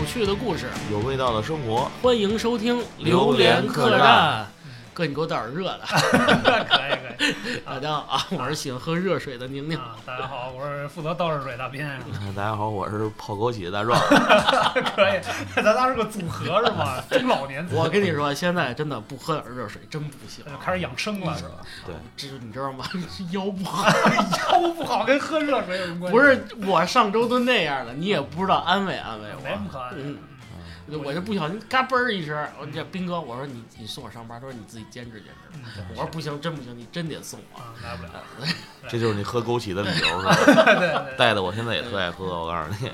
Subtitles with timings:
[0.00, 4.46] 有趣的故事，有味道的生活，欢迎收听《榴莲客客栈。
[4.94, 5.80] 哥，你给我倒点热的。
[5.84, 5.98] 可
[6.58, 6.99] 以可以
[7.66, 9.76] 大家好啊，我是喜欢喝热水的宁宁。
[9.76, 9.94] 啊！
[10.06, 11.86] 大家好，我是负责倒热水大斌。
[12.34, 14.00] 大家好，我是泡枸杞的大壮。
[14.96, 15.20] 可以，
[15.54, 16.98] 咱仨是个组合是吗？
[17.10, 21.56] 中老年组合，我跟你说，现在真的不喝点热水真不行开始养生了是吧？
[21.84, 22.86] 对，这你知道吗？
[23.32, 23.86] 腰不好。
[24.52, 26.16] 腰不好跟喝热水有什么关系？
[26.16, 29.42] 不是我上周都那样了，你也不知道安慰安慰我。
[29.44, 29.96] 没什么可爱的。
[29.98, 30.16] 嗯，
[30.98, 35.58] 我就不小心嘎嘣儿一声，我这斌哥，我说你你送我上班，他说你自己坚持坚持。
[35.58, 37.58] 嗯我说不行，真不行，你真得送我。
[37.58, 38.22] 啊，来不了。
[38.88, 41.06] 这就是你喝枸杞的理由是吧？
[41.18, 42.90] 带的我现在也特爱喝，我告诉你，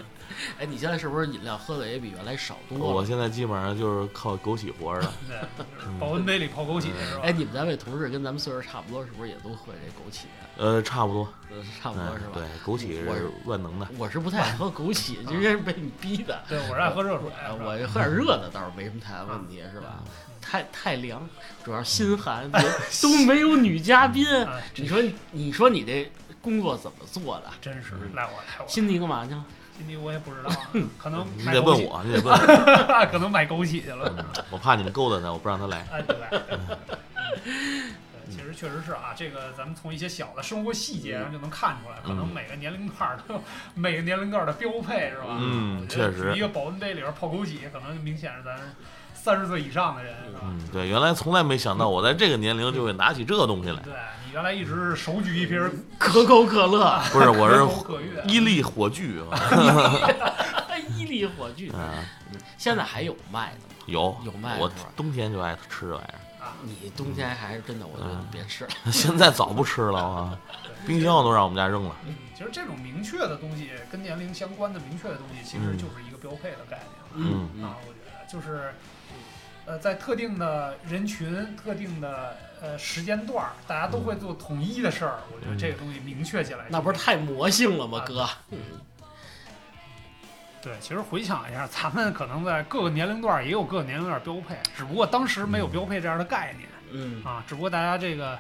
[0.59, 2.85] 哎，你现在是不是饮料喝的也比原来少多了？
[2.85, 5.13] 我现在基本上就是靠枸杞活着的。
[5.29, 5.69] 对，
[5.99, 7.23] 保温杯里泡枸杞是吧？
[7.23, 10.25] 哎，你们单位同事跟咱们岁数差不多，是不是也都喝这枸杞？
[10.57, 12.33] 呃，差不多，呃，差不多是吧？
[12.37, 13.87] 嗯对，枸杞我是万能的。
[13.99, 16.43] 我是不太爱喝枸杞， 这是被你逼的。
[16.49, 17.31] 对，我是爱喝热水。
[17.65, 20.03] 我这喝点热的倒是没什么太大问题，是吧？
[20.41, 21.29] 太太凉，
[21.65, 22.49] 主要是心寒，
[23.03, 24.25] 都没有女嘉宾。
[24.45, 27.51] 啊，你说，你说你这工作怎么做的？
[27.61, 28.69] 真是赖我赖我。
[28.69, 29.45] 辛迪干嘛去了？
[29.77, 30.57] 今天我也不知道啊，
[30.99, 34.13] 可能你得问我，你得问我， 可能买枸杞去了。
[34.19, 35.87] 嗯我怕你们勾搭他，我不让他来。
[35.93, 36.17] 哎，对。
[36.17, 36.59] 对
[38.29, 43.43] 其实确实是啊，这个咱们从一些小的生活细节上就能看出来，可能嗯每个年龄段儿都有
[43.75, 45.37] 每个年龄段儿的标配，是吧？
[45.39, 48.59] 嗯确实一个保温杯里边泡枸杞，可能明显是咱
[49.27, 50.39] 三十岁以上的人，是吧？
[50.45, 53.81] 嗯，对，原来从来没想到我在这个年龄就会拿起这东西来。
[53.83, 53.93] 对
[54.25, 57.59] 你原来一直是手举一瓶可口可乐， 不是，我是
[58.29, 59.37] 伊利火炬啊。
[60.97, 62.05] 伊利火炬，嗯，
[62.57, 63.75] 现在还有卖的吗？
[63.87, 66.21] 有有卖的是吧冬天就爱吃这玩意儿
[66.63, 68.71] 你冬天还是真的，我觉得你别吃了。
[68.87, 70.39] 儿，现在早不吃了啊，
[70.87, 71.97] 冰箱都让我们家扔了。
[72.37, 77.27] 其实这种明确的东西，跟年龄相关的明确的东西，其实嗯就是一个标配的概念。
[77.29, 78.73] 嗯嗯啊，我觉得就是，
[79.67, 85.19] 呃，在特定的人群、特定的呃时间段儿，大家都会做统一的事儿。
[85.35, 88.29] 我觉得这个东西明确起来，那不是太魔性了吗，哥？
[90.63, 90.73] 对。
[90.81, 98.39] 其实回想一下，咱们可能在各个年龄段儿也有各个年龄段儿标配，只不过当时没有标配这样的概念嗯，啊，只不过大家这个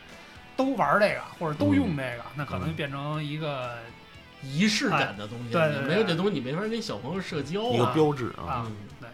[0.56, 3.78] 都玩儿这个或者都用这个，那可能嗯变成一个
[4.42, 7.92] 仪式感的东西，对对对没有这东西，你没法跟小朋友社交一个啊。
[7.92, 8.66] 标志啊，啊
[9.02, 9.08] 嗯，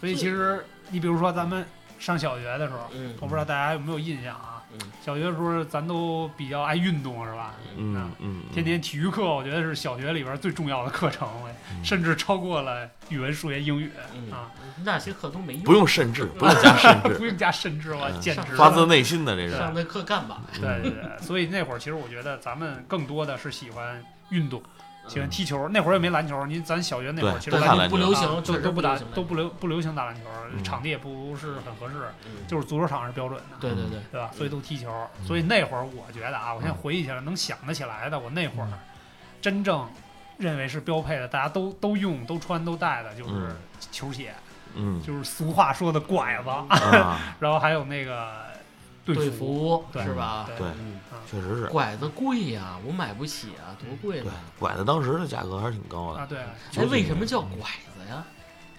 [0.00, 1.64] 所以其实你比如说咱们
[1.98, 4.52] 上小学的时候，嗯我不知道大家有没有印象啊？
[4.72, 7.54] 嗯小学的时候咱都比较爱运动，是吧？
[7.78, 11.26] 嗯嗯，天天体育课，我觉得是小学里边最重要的课程，
[11.70, 14.50] 嗯甚至超过了语文、数学、英语嗯啊！
[14.84, 19.56] 那些课都没用，不用甚至， 不用加甚至，不用加甚至，我嗯简直发自内心的这是。
[19.56, 20.42] 上那课干嘛？
[20.52, 24.60] 对对对，所以那会儿其实我觉得咱们更多的是喜欢运动，
[25.08, 25.68] 喜欢踢球。
[25.68, 30.22] 那会儿也没篮球，您咱小学那会儿其实篮球不流行，就都都不打都不流不流行打篮球，
[30.52, 33.56] 嗯场地也不是很合适，嗯就是足球场是标准的。
[33.60, 34.30] 对对对，对吧？
[34.34, 34.90] 所以都踢球，
[35.20, 38.68] 嗯所以那会儿我觉得啊，我现在回忆起来能想得起来的，我那会儿
[39.40, 39.88] 真正
[40.38, 43.56] 认为是标配的，大家都都用、都穿、都带的，就是嗯
[43.92, 44.34] 球鞋，
[44.74, 48.32] 嗯就是俗话说的拐子，啊， 然后还有那个
[49.06, 50.46] 队队服，是吧？
[50.58, 50.66] 对
[51.30, 51.66] 确实是。
[51.68, 56.20] 拐子贵呀，我买不起啊，多贵对呢！，拐子当时的价格还是挺高的。
[56.20, 56.38] 啊，对，
[56.76, 57.58] 哎，为什么叫拐
[57.96, 58.22] 子呀？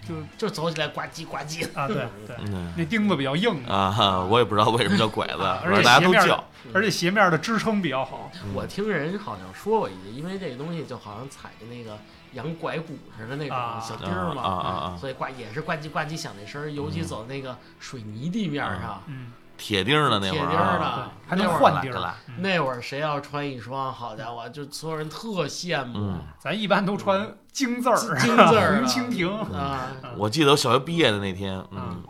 [0.06, 1.80] 就就走起来呱唧呱唧的。
[1.80, 1.96] 啊，对
[2.26, 6.44] 对，嗯那钉子比较硬，啊哈，我也不知道为什么叫拐子，啊反正大家都而且鞋面叫。
[6.74, 11.98] 而且鞋面的支撑比较好，我听人好像说过一句，因为这个东西就好像踩着那个
[12.34, 14.96] 羊拐骨似的那种啊小啊钉儿嘛，啊啊啊！
[14.98, 25.98] 所以呱也是呱唧呱唧响那声儿，尤其走那个水泥地面上，嗯，铁钉的那会儿啊，钉的，还能那会儿换钉儿那会儿谁要穿一双，好家伙，就所有人特羡慕。
[25.98, 29.88] 嗯，咱一般都穿京字儿，京字儿 蜻蜓啊。
[30.16, 32.02] 我记得我小学毕业的那天，啊嗯，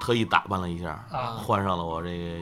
[0.00, 1.36] 特意打扮了一下，啊。
[1.36, 2.40] 换上了我这个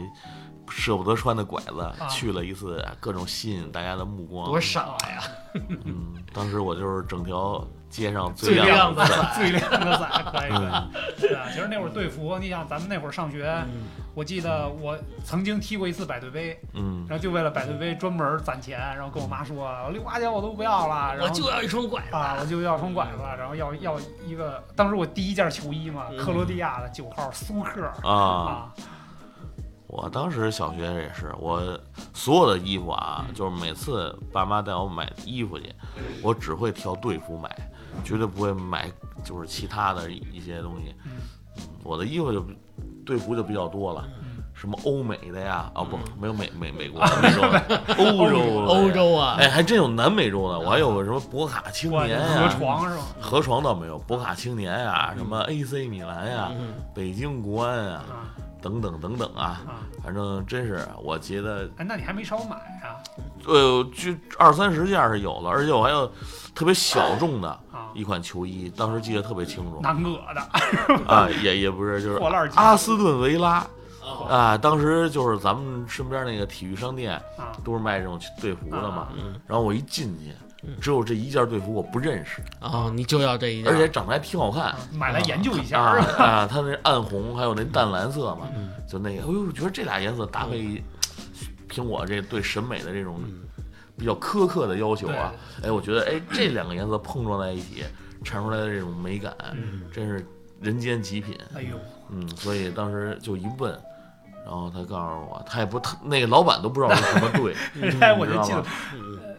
[0.68, 2.06] 舍不得穿的拐子，啊。
[2.08, 4.46] 去了一次，各种吸引大家的目光。
[4.46, 5.22] 多傻呀！
[5.84, 7.66] 嗯，当时我就是整条
[7.96, 11.20] 街上最亮亮的仔最靓的仔，可以可嗯以。
[11.20, 13.84] 对啊，其实那会儿队服，你想咱们那会儿上学，嗯
[14.14, 22.16] 我记得我曾经踢过一次百对杯，嗯然后就为了百对杯专门攒钱，然后跟我妈说，六花钱我都不要了，然后我就要一双拐子。
[22.16, 28.72] 啊，我就要双拐子，然后要要一个，当时我第一件球衣嘛，嗯克罗地亚的九号苏克啊，啊，
[29.86, 31.78] 我当时小学也是，我
[32.14, 35.70] 所有的衣服啊，嗯就是每次爸妈带我买衣服去，
[36.22, 37.54] 我只会挑队服买，
[38.04, 38.90] 绝对不会买
[39.24, 40.94] 就是其他的一些东西。
[41.82, 42.44] 我的衣服就
[43.04, 44.22] 队服就比较多了，嗯
[44.56, 53.02] 什么欧美的呀，啊不嗯，没有美美美国 美洲的，欧洲的欧洲啊，哎，还真有南美洲的，我还有个什么博卡青我年河，床是吗？
[53.20, 58.16] 河床倒没有，博卡青年呀，什么 AC 米兰呀，嗯北京国安啊，啊
[58.62, 59.84] 等等等等啊，啊！
[60.02, 62.96] 反正真是，我觉得，哎，那你还没少买啊？
[63.46, 66.10] 呃，就二三十件是有了，而且我还有
[66.54, 67.60] 特别小众的啊，
[67.96, 70.40] 一款球衣，当时记得特别清楚南哥的
[71.06, 73.66] 啊，也也不是，就是破烂阿斯顿维拉
[74.02, 80.32] 哦啊，当时就是咱们身边那个体育商店啊都是卖这种队服的嘛，嗯然后我一进去，
[80.80, 84.64] 只有这一件队服我不认识，哦，你就要这一件，而且长得还挺好看。
[84.64, 90.82] 啊，买来研究一下啊它那暗红还有那淡蓝色嘛，嗯就那个，哎呦，我觉得这俩颜色搭配，
[91.68, 93.40] 凭我这对审美的这种嗯
[93.96, 95.32] 比较苛刻的要求啊，
[95.62, 97.84] 哎，我觉得哎这两个颜色碰撞在一起，
[98.24, 99.82] 产出来的这种美感，嗯。
[99.92, 100.24] 真是
[100.60, 101.38] 人间极品。
[101.54, 101.76] 哎呦，
[102.10, 103.72] 嗯，所以当时就一问，
[104.44, 107.54] 然后他告诉我，他也不他那个老板都不知道是什么队
[108.00, 108.54] 哎，我就进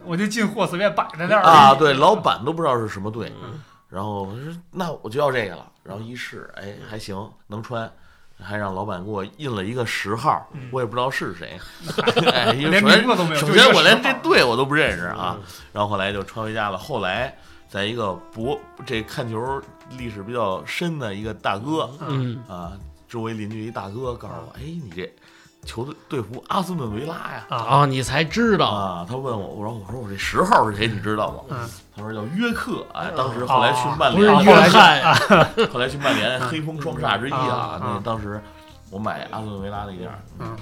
[0.04, 3.32] 我就进货随便摆在那儿啊，对，老板都不知道是什么队。
[3.42, 3.60] 嗯。
[3.88, 7.90] 然后我说那我就要这个了，然后一试，哎，还行，能穿，
[8.42, 11.58] 还让老板给我印了一个十号，嗯我也不知道是谁，
[12.32, 13.40] 哎，因为连首先名字都没有。
[13.40, 16.78] 首先我连这队我都不认识啊，嗯然后后来就穿回家了。
[16.78, 17.36] 后来
[17.68, 19.60] 在一个博这看球
[19.96, 22.72] 历史比较深的一个大哥嗯啊，
[23.08, 25.10] 周围邻居一大哥告诉我，哎，你这
[25.64, 27.44] 球队队服阿斯顿维拉呀。
[27.48, 31.38] 啊，哦，你才知道，啊，他问我，我说我说我这十号是谁，你知道吗？
[31.50, 34.98] 嗯，他说叫约克，哎，当时后来去曼不是联，约翰。
[34.98, 35.14] 呀，
[35.72, 37.48] 后来去曼联，黑风双煞之一啊。
[37.48, 37.78] 啊！
[37.80, 38.40] 那啊当时
[38.90, 40.08] 我买阿斯顿维拉那件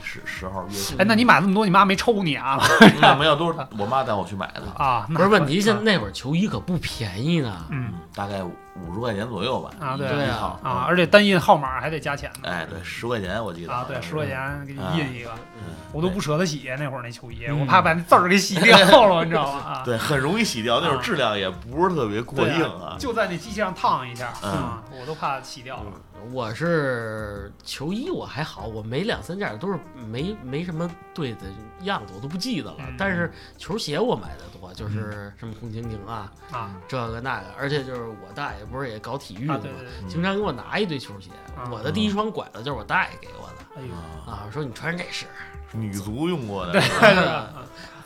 [0.02, 2.58] 十十号约克，哎，那你买这么多，你妈没抽你啊？
[3.00, 7.86] 那 没有，都是我妈带我去买的，啊，那不是问题，啊现在那会儿球衣可不便宜呢，嗯。
[7.92, 8.42] 嗯，大概
[8.82, 9.70] 五十块钱左右吧。
[9.80, 12.48] 啊对啊啊，，而且单印号码还得加钱呢。
[12.50, 18.76] 哎，对，十块钱我记得啊，对，十块钱给你印一个，嗯我都不舍得洗那会儿那球衣，嗯我怕把那字儿给洗掉
[19.06, 19.58] 了，你知道吗？
[19.60, 22.96] 啊，对，很容易洗掉，那种质量也不是特别过硬啊啊。
[22.98, 25.84] 就在那机器上烫一下嗯啊，我都怕洗掉了。
[26.32, 29.78] 我是球衣我还好，我没两三件都是
[30.10, 31.42] 没没什么对的
[31.82, 32.76] 样子，我都不记得了。
[32.80, 39.72] 嗯但是球鞋我买的多，就是什么红蜻蜓啊，啊这个那个，而且就是我大爷不是也搞体育的啊，吗对？
[39.72, 43.94] 对对，经常给我拿一堆球鞋，啊我的第一双拐子就是我大爷给我的哎呦，
[44.30, 45.26] 啊，啊，说你穿这是，
[45.72, 46.80] 女足用过的，对？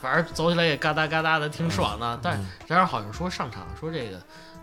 [0.01, 2.19] 反正走起来也嘎哒嘎哒的，挺爽的。
[2.23, 4.19] 但然而好像说上场说这个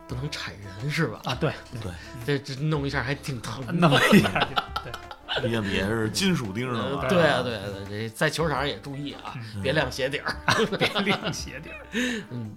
[0.09, 1.21] 不能踩人是吧？
[1.25, 1.93] 啊，对对，
[2.27, 3.89] 这这弄一下还挺疼的。
[3.89, 4.93] 对，
[5.41, 10.35] 毕竟底下是金属钉的对啊，对啊，对啊，这在球场上也注意啊，嗯别亮鞋底儿。
[10.77, 11.87] 别亮鞋底儿。
[12.31, 12.57] 嗯，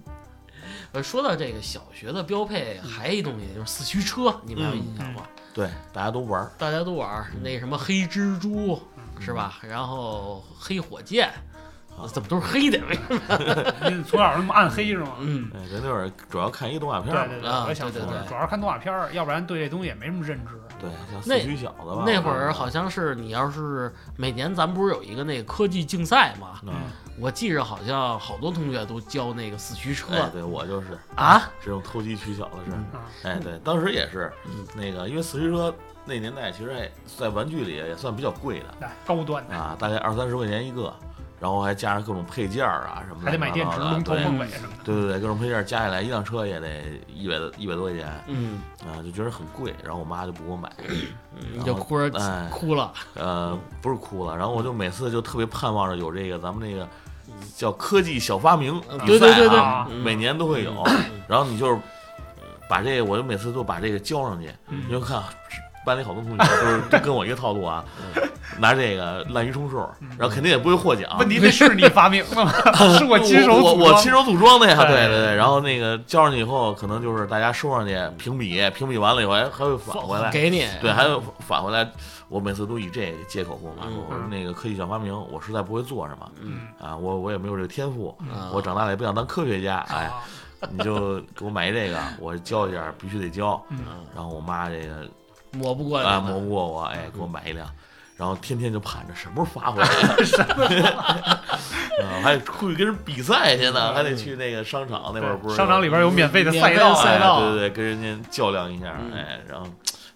[0.92, 5.22] 呃，说到这个小学的标配，还有一东西就是四驱车，你们有印象吗？
[5.54, 6.52] 对，大家都玩儿。
[6.58, 9.58] 大家都玩儿那什么黑蜘蛛嗯是吧？
[9.62, 11.30] 然后黑火箭，
[12.06, 12.78] 怎么都是黑的？
[12.88, 13.90] 为什么？
[13.90, 15.12] 你从小那么暗黑是吗？
[15.20, 20.52] 嗯，哎，咱那会儿主要看一个动画片儿，对对对，啊我也想主要是看动画片儿，要不然对这东西也没什么认知。
[20.80, 22.02] 对，像那四驱小子吧。
[22.04, 26.60] 那会儿好像是你要是每年咱们不是有一个那个科技竞赛嘛？
[26.66, 26.72] 嗯，
[27.20, 31.42] 我记着好像好多同学都教那个四驱车哎，对我就是啊。
[31.60, 32.72] 这种投机取巧的事
[33.28, 35.72] 哎，对，当时也是嗯那个，因为四驱车
[36.04, 40.92] 那年代其实还在玩具里也算比较贵的高端的，啊，大概二三十块钱一个，
[41.42, 44.22] 然后还加上各种配件儿啊什么的，还得买电池、龙头、对。
[44.22, 44.84] 凤尾什么的。
[44.84, 48.08] 对对对，各种配件儿加起来一辆车也得一百多一百多块钱。
[48.28, 50.70] 嗯，啊，就觉得很贵，然后我妈就不给我买，
[51.52, 52.92] 你就哭着哎哭了。
[53.14, 56.88] 呃，不是哭了，然后我就每次就特别盼望着有这个咱们那个
[57.56, 59.58] 叫科技小发明嗯比赛对对对对。
[59.58, 60.00] 啊，嗯。
[60.00, 60.72] 每年都会有，
[61.26, 61.76] 然后你就是
[62.68, 64.84] 把这个，我就每次都把这个交上去，嗯。
[64.86, 65.20] 你就看
[65.84, 67.84] 班里好多同学都是都跟我一个套路啊，
[68.58, 69.78] 拿这个滥竽充数，
[70.18, 71.16] 然后肯定也不会获奖。
[71.18, 72.52] 问题那是你发明的吗？
[72.98, 74.94] 是我亲手我组装我亲手组装的呀，对。
[74.94, 75.36] 对对对。
[75.36, 80.66] 然后那个交上去以后，可能就是大家收上去评比，评比完了以后还还会返回来，给你。
[80.80, 81.88] 对，还会返回来。
[82.28, 84.04] 我每次都以这个借口跟我妈说，嗯。
[84.08, 86.60] 我说那个科技小发明，我实在不会做什么嗯。
[86.80, 90.14] 啊，我我也没有这个天赋，啊我长大了也不想当科学家，哎，啊
[90.70, 93.60] 你就给我买一这个，我教一下，必须得教。
[94.14, 95.08] 然后我妈这个
[95.52, 97.68] 抹不过啊，你们磨不过我，哎，给我买一辆，
[98.16, 99.88] 然后天天就盼着什么时候发回来，
[102.02, 109.12] 啊，还得出去跟人比赛去呢，还得去那个商场，那会儿不是商场里边有免费的赛道，赛道哎对对对，跟人家较量一下，嗯。
[109.14, 109.66] 哎，然后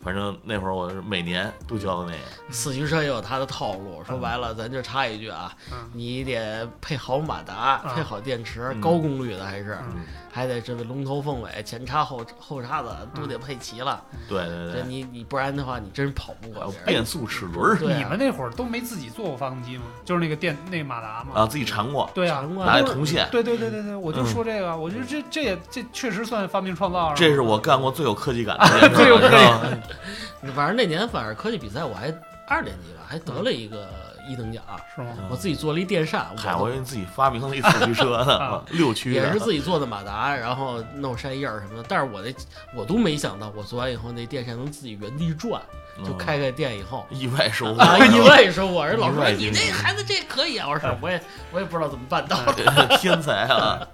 [0.07, 2.53] 反正那会儿我是每年都交的那个。
[2.53, 4.05] 四驱车也有它的套路。
[4.07, 14.01] 说白了，咱就插一句啊，嗯你得配好马达，嗯配好电池，嗯高功率的还是，嗯还得这个龙头凤尾、前叉后后叉子都得配齐了。
[14.29, 16.73] 对对这对，你你不然的话，你真跑不过。
[16.85, 19.85] 变速齿轮你们那会儿都没自己做过发动机吗？
[20.05, 21.33] 就是那个电那个马达吗？
[21.35, 27.17] 啊，自己缠过，对啊，拿铜线，对对对对对，我就说这个，我觉得这这也这确实算发明创造了。
[27.17, 29.79] 这是我干过最有科技感的 最有科技知道吗
[30.55, 32.13] 反正那年反正科技比赛我还
[32.49, 33.89] 二年级吧，还得了一个
[34.29, 34.63] 一等奖。
[34.95, 35.09] 是吗？
[35.31, 41.85] 我自己做了一电扇，嗨，我我以为自己发明了一四驱车呢 啊，六驱也是，自己做的马达，然后弄扇叶儿什么的。
[41.89, 42.33] 但是我那
[42.75, 45.61] 我都没想到，我做完以后那电扇能自己原地转，
[46.05, 47.05] 就嗯开开电以后。
[47.11, 47.99] 意外收获，啊！
[47.99, 51.21] 意外收获人老说你这孩子这可以啊，我说我也
[51.53, 52.97] 我也不知道怎么办到的。
[52.99, 53.87] 天才啊！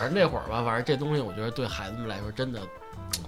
[0.00, 2.60] 而那会儿吧，反正这东西我觉得对孩子们来说真的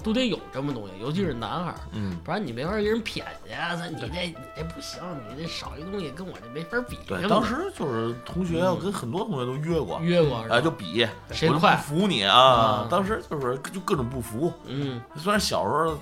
[0.02, 3.76] 都得有这么东西，尤其是男孩儿，嗯，不然你没法给人撇去啊。
[3.76, 6.98] 说你这你这不行，你这少一东西跟我这没法比。
[7.06, 11.76] 对，当时就是同学，我跟很多同学都约过，约过哎，就比谁快？
[11.76, 12.88] 服你啊啊！
[12.90, 15.98] 当时就是就各种不服，嗯，虽然小时候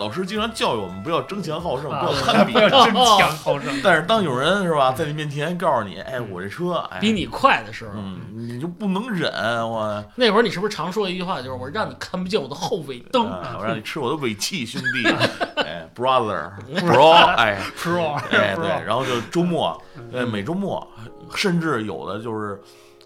[0.00, 3.70] 老师经常教育我们不要争强好胜，啊不要 攀比不，要争强好胜。
[3.84, 9.30] 但是当有人是吧在你面前告诉你，哎，我这车哎比你快的时候，嗯，你就不能忍
[9.70, 13.30] 我，那会儿你是不是常说一句话，就是我让你看不见我的后尾灯？
[13.30, 15.06] 啊我让你吃我的尾气，兄弟，
[15.62, 20.86] 哎，brother bro，哎 Pro 哎对然后就周末，嗯呃，每周末，
[21.34, 22.58] 甚至有的就是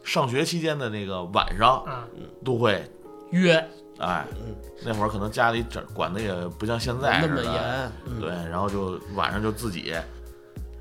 [0.05, 2.05] 上学期间的那个晚上啊，
[2.45, 2.89] 都会，
[3.31, 8.21] 约哎嗯，那会儿可能家里整管的也不像现在那么严，嗯。
[8.21, 9.95] 对，然后就晚上就自己，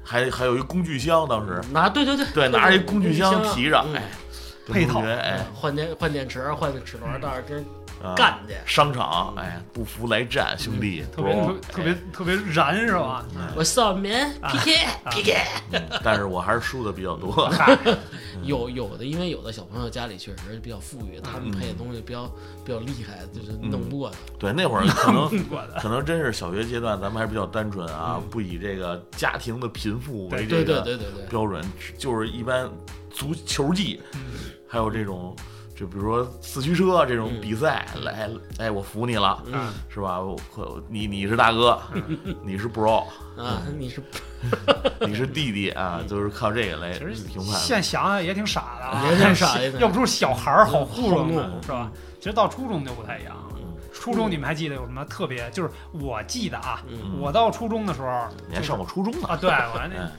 [0.04, 4.04] 还还有一工具箱，当时拿对对对对拿着一工具箱箱提着，嗯哎，
[4.68, 5.46] 配套哎。
[5.54, 7.83] 换电换电池，换齿轮，到那儿跟啊
[8.16, 8.54] 干去。
[8.66, 11.34] 商场，哎，不服来战，兄弟，特别
[11.72, 13.26] 特别特别燃是吧？
[13.56, 15.12] 我扫棉 PK 啊。
[15.12, 17.50] PK，哎嗯但是我还是输的比较多，
[18.44, 22.26] 有有的，因为有的小朋友家里确实比较富裕，他们嗯配的东西比较
[22.66, 24.18] 比较厉害，就是弄不过的。
[24.38, 25.30] 对，那会儿可能
[25.82, 28.30] 可能真是小学阶段，咱们还是比较单纯啊，嗯。
[28.30, 31.64] 不以这个家庭的贫富为对对这个对对对，标准，
[31.98, 32.70] 就是一般
[33.12, 34.20] 足球技，嗯。
[34.68, 35.36] 还有这种，
[35.76, 40.20] 就比如说四驱车这种嗯比赛，来，哎，我服你了，嗯是吧？
[40.20, 41.82] 我我你你是大哥，
[42.44, 43.04] 你是 bro，
[43.38, 44.02] 啊，你是
[45.02, 47.60] 你是弟弟啊，就是靠这个来其实评判的。
[47.60, 51.92] 现想想也挺傻的啊，也挺傻的要不说小孩儿好糊弄是吧？
[52.20, 53.44] 其实到初中就不太一样了。
[53.56, 53.60] 嗯
[53.94, 55.50] 初中你们还记得有什么特别？
[55.52, 59.28] 就是我记得啊，嗯我到初中的时候，你还上过初中呢？
[59.30, 60.12] 啊，对我还那 哎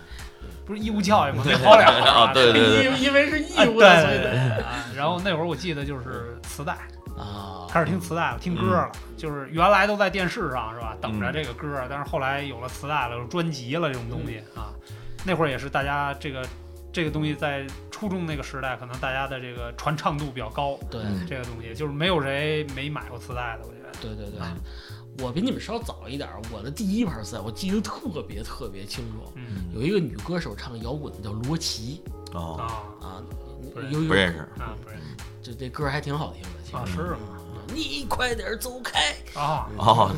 [0.67, 1.43] 不是义务教育吗？
[1.45, 6.73] 没好脸儿啊 对对对因因为是义啊，务对的，所以得对对啊然后那会儿我记得就是磁带，
[7.19, 8.91] 啊，开始听磁带了，听歌了。
[9.17, 14.73] 就是原来都在电视上是吧，等着嗯这个歌，但是后来有了磁带了，有专辑了这种东西啊。
[15.25, 16.47] 那会儿也是大家这个
[16.93, 20.79] 这个东西在初中那个时代，可能大家的这个传唱度比较高。
[20.91, 23.91] 对嗯这个东西就是没有谁没买过磁带的，我觉得。
[24.01, 24.53] 对对对啊，
[25.19, 29.65] 我比你们稍早一点儿，我的第一盘赛我记得特别特别清楚，嗯。
[29.75, 32.03] 有一个女歌手唱摇滚的叫罗琦
[32.33, 33.23] 哦，啊啊，
[33.73, 34.39] 不是有有不认识。
[34.61, 34.97] 啊，不是
[35.43, 37.19] 这这歌还挺好听的，其实啊，是吗？
[37.73, 40.11] 你快点走开，啊，哦，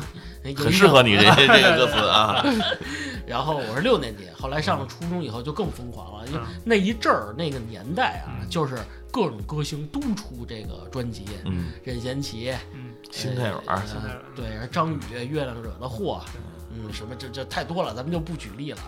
[0.43, 2.43] 很很适合你这这个歌词啊。
[3.25, 6.61] 然后我是六年级，后来上了初中以后就更疯狂了，因为嗯。
[6.65, 8.49] 那一阵儿那个年代啊，嗯。
[8.49, 8.77] 就是
[9.17, 16.21] 各种歌星都出这个专辑，嗯，任贤齐、嗯，心太软儿，呃心太软对，张宇《月亮惹的祸》，
[16.69, 18.79] 嗯，什么这这太多了，咱们就不举例了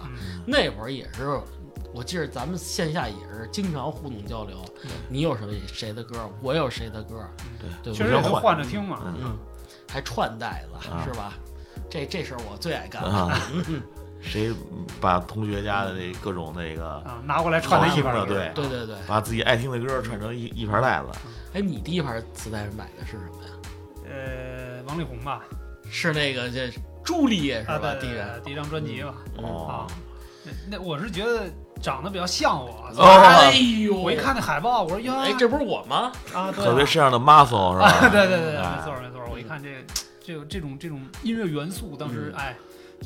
[0.45, 1.41] 那会儿也是，
[1.95, 4.63] 我记得咱们线下也是经常互动交流，
[5.09, 7.27] 你有什么谁的歌，我有谁的歌，
[7.81, 8.31] 对确实也能？
[8.31, 9.01] 换着听嘛。
[9.07, 9.37] 嗯嗯，
[9.87, 11.33] 还串带子、啊是吧？
[11.89, 13.35] 这这事儿我最爱干了。
[14.19, 14.53] 啊，谁
[14.99, 21.07] 把同学家的那各种那个啊，拿过来串在一盘对对对对，把自己爱听的歌串成一一盘带子，
[21.53, 23.51] 哎，你第一盘磁带买的是什么呀？
[24.11, 25.43] 呃，王力宏吧，
[25.89, 26.71] 是那个这
[27.03, 27.95] 朱丽叶是啊，吧？
[27.99, 28.11] 第一
[28.43, 29.13] 第一张专辑吧。
[29.37, 29.65] 哦。
[29.67, 29.87] 啊，
[30.43, 31.49] 那那我是觉得
[31.81, 33.05] 长得比较像我，哦。
[33.05, 36.11] 哎呦，我一看那海报，我说哟，哎，这不是我吗？
[36.33, 38.09] 啊，特别身上的 muscle 是啊，吧？
[38.11, 39.69] 对对对没错没错，我一看这
[40.21, 42.39] 这个这种这种音乐元素，当时嗯。
[42.39, 42.55] 哎，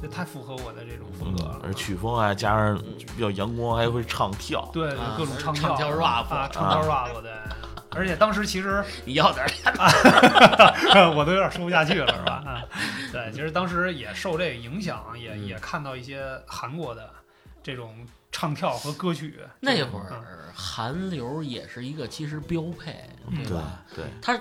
[0.01, 1.59] 这太符合我的这种风格了，。
[1.62, 2.77] 嗯而曲风啊，加上
[3.15, 4.69] 比较阳光，还会唱跳。
[4.73, 7.31] 对各种唱唱跳 rap 啊，唱跳 rap 对。
[7.95, 12.43] 而且当时其实 你要点儿 我都有点说不下去了，是吧？
[12.45, 12.63] 啊，
[13.12, 17.09] 对，其实当时也受这个影响，也也看到一些韩国的
[17.62, 17.95] 这种
[18.31, 19.39] 唱跳和歌曲。
[19.59, 23.81] 那会嗯儿韩流也是一个其实标配，嗯对吧？
[23.95, 24.39] 对，它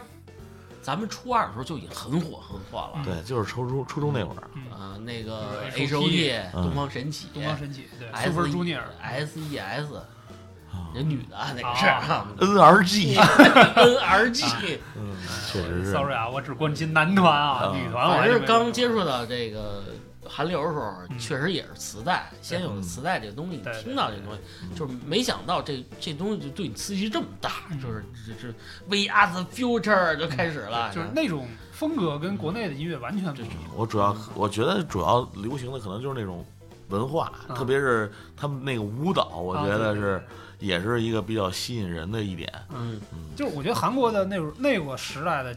[0.82, 2.92] 咱们初二的时候就已经很火很火了。
[2.96, 10.90] 嗯对，就是初中初中那会儿，嗯，啊，那个 H O T 东方神起，东方神起，对 S Super E Junior，S E S，啊。
[10.94, 12.26] 人女的啊那个是啊。
[12.38, 15.16] NRG，N R G， 嗯，
[15.50, 15.92] 确实是。
[15.92, 19.84] Sorry 啊，我只关心男团啊，啊女团我是刚接触到这个
[20.24, 24.40] 韩流的时候，嗯确实也是磁带，先有的磁带这个东西，你听到这个东西，
[24.78, 28.48] 就是没想到这这东西就对你刺激这么大，嗯就是这这
[28.88, 33.54] We Are the Future 就开始了，就是那种风格跟国内的音乐完全不一样。
[33.74, 36.44] 我主要我觉得主要流行的可能就是那种
[36.88, 40.22] 文化，啊特别是他们那个舞蹈，我啊觉得对是
[40.58, 42.52] 也是一个比较吸引人的一点。
[42.70, 43.00] 嗯，
[43.34, 45.56] 就是我觉得韩国的那种那个时代的，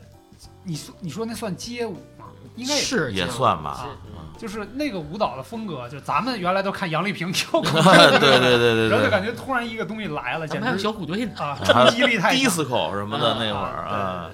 [0.64, 2.15] 你说你说那算街舞吗？
[2.56, 3.88] 应该也是也算吧
[4.38, 14.32] 就是那个舞蹈的风格，就咱们原来都看杨丽萍跳过，对对对对对然后就感觉突然一个东西来了，简直小虎队呢，啊，还冲击力太强，disco 什么的啊那会儿啊啊，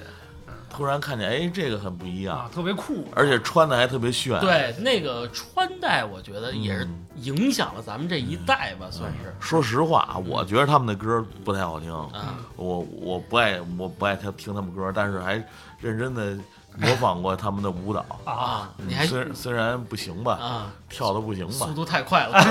[0.72, 4.40] 突然看见哎，这个很不一样，啊，特别酷，而且穿的还特别炫。
[4.40, 15.34] 对那个穿戴，我觉得也是嗯影响了咱们这一代吧，算是说实话，我觉得他们的歌不太好听，啊，我我不爱我不爱听听他们歌，但是还
[15.80, 16.36] 认真的
[16.78, 18.06] 模仿过他们的舞蹈。
[18.26, 21.52] 啊，啊，你还虽然虽然不行吧，啊，跳的不行吧。
[21.68, 22.34] 速，度太快了，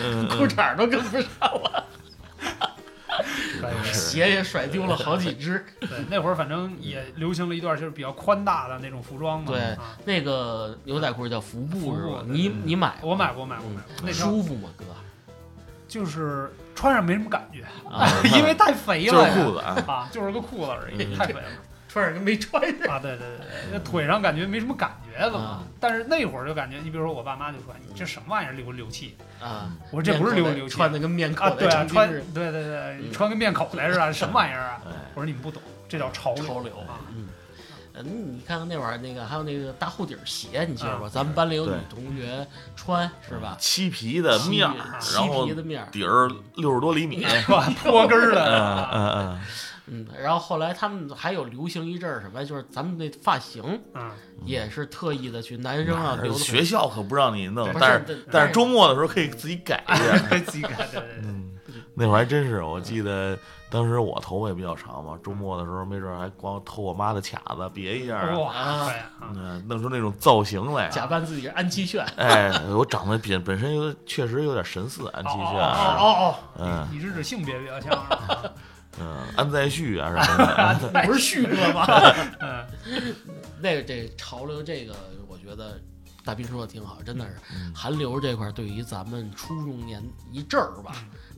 [0.36, 1.84] 裤衩都跟不上了，
[3.92, 5.64] 鞋也甩丢了好几只。
[5.80, 9.46] 对，那会儿反正也流行了一段就是比较宽大的那种服装嘛。
[9.48, 9.96] 对啊。
[10.04, 12.22] 那个牛仔裤叫服布是吧？
[12.26, 13.10] 你你买过？
[13.10, 14.84] 我买过买过嗯买过，那舒服吗，哥？
[15.88, 19.34] 就是穿上没什么感觉，啊，因为太肥了就。
[19.34, 21.16] 是裤子啊，啊，就是个裤子而已，嗯。
[21.18, 21.42] 太肥了
[21.90, 22.92] 穿上跟没穿似的。
[22.92, 22.98] 啊！
[23.02, 25.62] 对对对对，那腿上感觉没什么感觉了。
[25.80, 37.28] 但是那会儿就感觉，你比如说我爸妈就说：“你这什么玩意儿溜溜气啊，？”我说：“这不是溜溜气，穿的跟面啊，口对啊，穿对对对，穿跟面口袋似的， 什么玩意儿啊？”哎，我说：“你们不懂，这叫潮流。”潮流啊，嗯。
[37.92, 41.06] 呃你看看那会儿那个，还有那个大厚底儿鞋，你记得吧？
[41.06, 43.56] 啊咱们班里有女同学穿，是吧？
[43.58, 47.68] 漆皮的面儿，漆然后皮的面儿，底儿六十多厘米， 是吧？
[47.82, 49.40] 坡跟儿的嗯嗯，
[49.90, 50.06] 嗯。
[50.20, 54.10] 然后后来他们还有流行一阵儿什么，就是咱们那发型嗯，
[54.44, 60.18] 也是特意的去男生啊留学校可不让你弄，但是是但是周末的时候可以自己改一下。
[60.46, 61.20] 自己改，对对对。
[61.24, 61.52] 嗯，
[61.94, 63.36] 那会儿还真是，我记得
[63.70, 68.92] 当时我头发也比较长嘛，周末的时候没准还光偷我妈的卡子别一下啊，哇，
[69.34, 70.88] 嗯，弄出那种造型来。
[70.88, 72.04] 假扮自己是安七炫。
[72.16, 78.52] 哎，我长得本本身有确实有点神似安七哦炫，哦哦嗯你是指性别比较像是吧？
[78.98, 80.46] 嗯，安在旭啊什么
[80.90, 81.86] 的，哦， 不是旭哥吗？
[82.40, 82.66] 嗯，
[83.60, 84.94] 那个这潮流这个，
[85.28, 85.80] 我觉得
[86.24, 90.92] 大斌说的挺好，真的是嗯韩流这块儿对于咱们初中年一阵儿吧，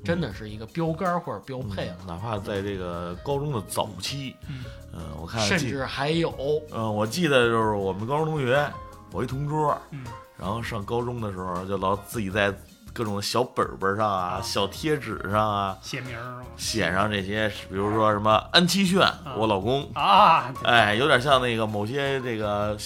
[0.04, 6.32] 真的是一个标杆或者标配了，嗯哪怕在这个高中的早期，嗯嗯，我看，甚至还有
[6.72, 8.66] 嗯，我记得就是我们高中同学，
[9.12, 10.04] 我一同桌，嗯，
[10.38, 12.52] 然后上高中的时候就老自己在
[12.92, 22.76] 各种小本本上啊、小贴纸上啊写名儿写上这些，比如说什么安七炫，我老公，啊，哎，有点像那个某些这个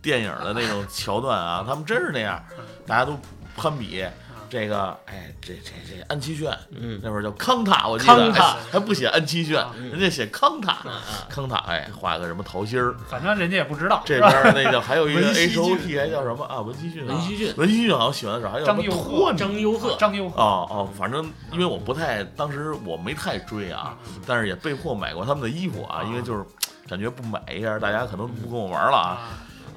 [0.00, 2.42] 电影的那种桥段啊，他们真是那样，
[2.86, 3.18] 大家都
[3.56, 4.04] 攀比。
[4.50, 7.00] 这个，哎，这这这安七炫，嗯。
[7.02, 15.78] 那会儿叫康塔，我记得康塔哎还不写安七炫，嗯人家写康塔，啊康塔，哎，画个什么桃心儿，反正人家也不知道，这边儿那叫还有一个 H O 俊。
[15.78, 16.60] T 还叫什么啊？
[16.60, 20.42] 文熙俊，文熙俊、文熙俊好像喜欢的少，还有什么张佑赫张佑赫，张佑赫。
[20.42, 26.44] 哦哦，反正因为我不太，当时我没太追啊，嗯但是也被迫买过他们的衣服啊，因为就是
[26.88, 29.18] 感觉不买一下，大家可能不跟我玩了啊。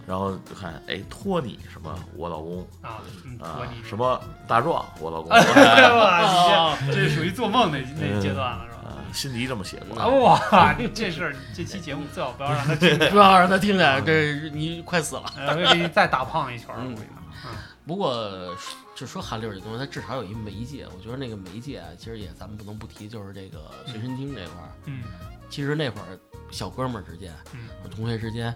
[0.03, 3.01] 啊然后就看，哎，托尼什么我老公啊，
[3.39, 8.95] 托尼，什么大壮我老公 哇，这这属于做梦那那阶段了，是吧？
[9.13, 9.99] 辛迪这么写过。
[9.99, 15.23] 啊哇，这事儿这期节目最好不要让他听， 不要让他听见，这你快死了。
[15.55, 16.83] 给你再大胖一圈儿，
[17.85, 18.55] 不过
[18.95, 24.69] 就说韩流这东西，它至少有一媒介，我觉得那个媒介啊，其实也咱们不能不提，就是这个随身听这块儿。
[24.85, 25.03] 嗯
[25.49, 26.17] 其实那会儿
[26.49, 28.55] 小哥们儿之间，嗯同学之间，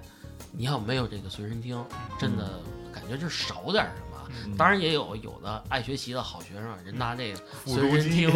[0.52, 1.84] 你要没有这个随身听，
[2.20, 2.60] 真的
[2.94, 4.18] 感觉就少点什么。
[4.46, 4.58] 嗯。
[4.58, 8.30] 当然也有有的爱学习的好学生，人拿这个随身听，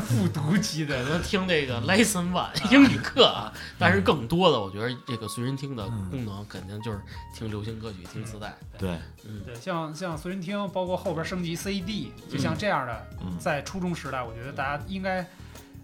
[0.00, 0.84] 复读机。
[0.86, 1.02] 的。
[1.04, 3.52] 可能听这个 lesson one 英语课啊。
[3.78, 7.00] 但是更多的，我觉得这个随身听的功能肯定就是
[7.34, 8.54] 听流行歌曲、听磁带。
[8.78, 8.90] 对，
[9.24, 13.36] 嗯，对，像像随身听，包括后边升级 CD，就像这样的，嗯。
[13.38, 15.28] 在初中时代，我觉得大家应该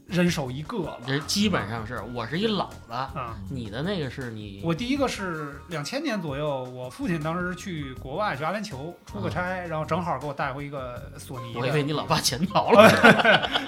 [0.09, 0.99] 人手一个了。
[1.07, 11.61] 这基本上是我是一老的，啊，你的那个是你我第一个是两千年左右，我父亲当时去国外去阿联酋出个差，然后正好给我带回一个索尼的。
[11.61, 12.89] 我以为你老爸潜逃了。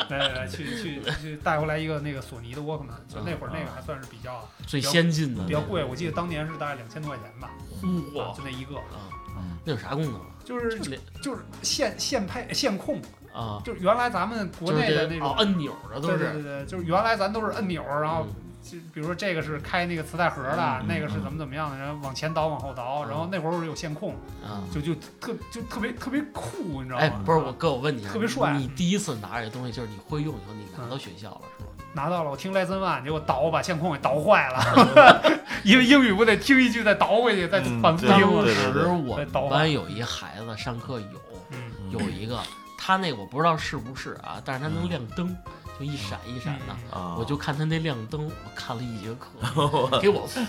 [0.09, 7.85] 来来来，去去去带回来一个那个索尼的 Walkman，，就那会儿那个还算是比较最先进的比较贵，我记得当年是大概两千多块钱吧，啊
[8.17, 10.27] 哇就那一个，啊，嗯那有啥功能啊？
[10.45, 10.81] 就是
[11.23, 13.01] 就是线线配线控，
[13.33, 16.19] 啊，就是原来咱们国内的那种就是哦按钮的都是。
[16.19, 23.09] 对是，对对，就是原来咱都是按钮，然后嗯就比如说这个是开那个磁带盒的，嗯嗯那个是怎么怎么样的，然后往前倒往后倒，嗯。
[23.09, 24.15] 然后那会儿有线控，
[24.45, 24.61] 啊。
[24.73, 27.03] 就就特就特别特别酷，你知道吗？
[27.03, 28.53] 哎，不是我哥，我问你啊，特别帅。
[28.53, 31.71] 你第一次拿这东西，就是你会用以后，你拿到学校了是吗？
[31.93, 38.07] 拿到了，我听 Lesson One，结果倒把线控给倒坏了， 因为英语不得听一句再倒回去，再嗯反复。
[38.07, 38.45] 听吗？
[38.45, 41.07] 当时我们班有一孩子上课有
[41.51, 41.91] 嗯嗯。
[41.91, 42.39] 有一个，
[42.83, 45.37] 他那个我不知道是不是啊，但是他能亮灯，
[45.79, 46.75] 就一闪一闪的。
[47.19, 49.29] 我就看他那亮灯，我看了一节课，
[50.01, 50.43] 给我酸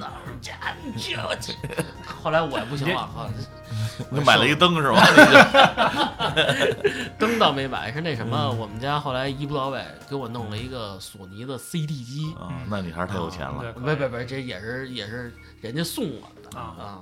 [0.00, 0.10] 的，
[0.42, 0.50] 这
[0.98, 1.52] 这这。
[2.20, 3.30] 后来我也不行了，啊
[4.10, 5.06] 你买了一个灯是吧？
[7.16, 12.34] 灯倒没买，是那什么，嗯我们家后来一不到位给我弄了一个索尼的 CD 机。
[12.40, 13.72] 啊，那你还是太有钱了。
[13.72, 16.98] 对别别别，这也是也是人家送我的啊啊。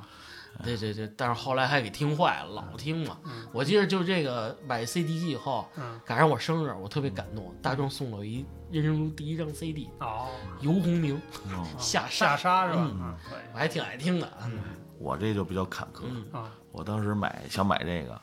[0.65, 3.19] 对对对，但是后来还给听坏了，老听嘛。
[3.25, 10.29] 嗯我记得就这个买 CD 机以后，嗯赶上我生日，我特别感动，大壮送了我一人生中第一张 CD，哦，
[10.61, 13.17] 游鸿明嗯 下下沙，是吧？
[13.53, 14.29] 我还挺爱听的。
[14.45, 14.59] 嗯
[14.99, 16.05] 我这就比较坎坷。
[16.73, 18.19] 我当时买想买这个，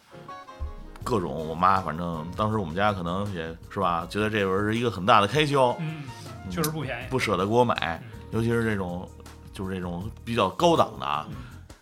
[1.04, 6.04] 各种我妈反正当时我们家可能也是吧，觉得这玩意儿是一个很大的开销，嗯，
[6.50, 7.08] 确实不便宜。
[7.10, 9.08] 不舍得给我买，尤其是这种
[9.54, 11.28] 就是这种比较高档的啊。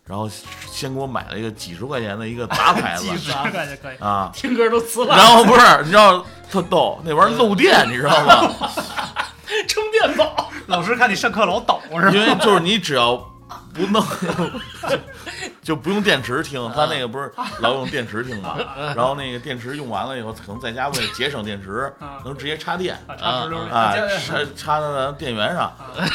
[0.06, 0.30] 然后
[0.70, 3.98] 先给我买了一个几十块钱的一个杂牌子 几十子块钱可以。
[3.98, 8.52] 啊，听歌都呲了，然后不是你知道特逗，那玩意儿漏电，你知道吗？
[9.68, 10.50] 充电宝。
[10.68, 12.10] 老师看你上课老抖是吧？
[12.12, 13.16] 因为就是你只要
[13.74, 14.02] 不弄，
[15.64, 18.58] 就就不用电池听，他那个不是 老用电池听嘛，
[18.96, 22.98] 然后那个电池用完了以后，可能在家为了节省电池，啊能直接插电。
[23.08, 23.48] 啊，
[24.26, 25.72] 插插到咱电源上，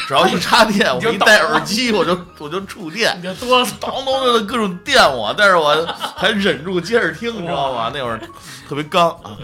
[0.07, 3.17] 只要一插电， 我一戴耳机，我就我就触电。
[3.17, 3.71] 你，就哆嗦。
[3.79, 7.89] 当当的各种电我，但是我还忍住接着听，你知道吗？
[7.93, 8.19] 那会儿
[8.67, 9.09] 特别刚。
[9.09, 9.37] 啊。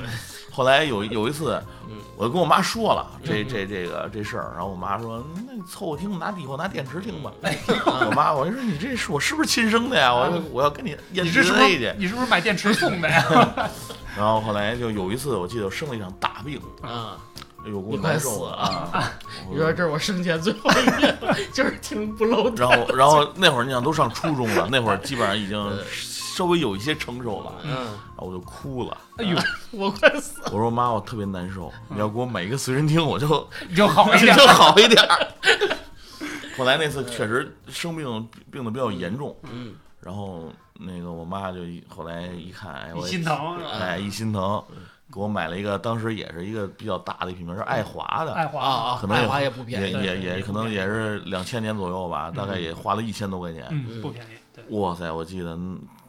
[0.51, 1.82] 后来有有一次嗯，
[2.15, 7.31] 我跟我妈说了这这这个这事儿，然后我妈说：“那你凑合听，拿以后拿电池听吧。”
[7.85, 10.13] 我妈，我就说你这是我是不是亲生的呀？
[10.13, 11.43] 我我要跟你验 DNA 是
[11.79, 11.93] 去。
[11.97, 13.25] 你是不是买电池送的呀？
[14.15, 17.17] 然后后来就有一次，我记得我生了一场大病，啊，
[17.65, 19.11] 哎呦，给你快我难受啊！
[19.49, 21.17] 你说这是我生前最后一遍，
[21.51, 22.69] 就是听不漏电。
[22.69, 25.57] 然后然后那会儿你想都上初中了，那会儿基本上已经
[26.35, 28.97] 稍微有一些成熟了，嗯，然后我就哭了。
[29.17, 29.37] 哎呦，
[29.71, 30.49] 我快死了。
[30.51, 34.33] 我说妈，我特别难受，你要给我买一个随身听，我就你 就好一点。
[34.37, 35.01] 就好一点。
[36.57, 43.57] 后来那次确实生病病的比较严重，嗯，然后那个我妈就后来一看，哎，我心疼？
[43.65, 44.63] 哎一心疼，
[45.11, 49.91] 给我买了一个，当时也是一个比较大的品牌，是爱华的，爱华啊啊，可能爱华也不便宜。
[49.91, 53.65] 也也也可能也是两千年左右吧，大概也花了一千多块钱。
[53.69, 55.57] 嗯，不便宜，哇塞，我记得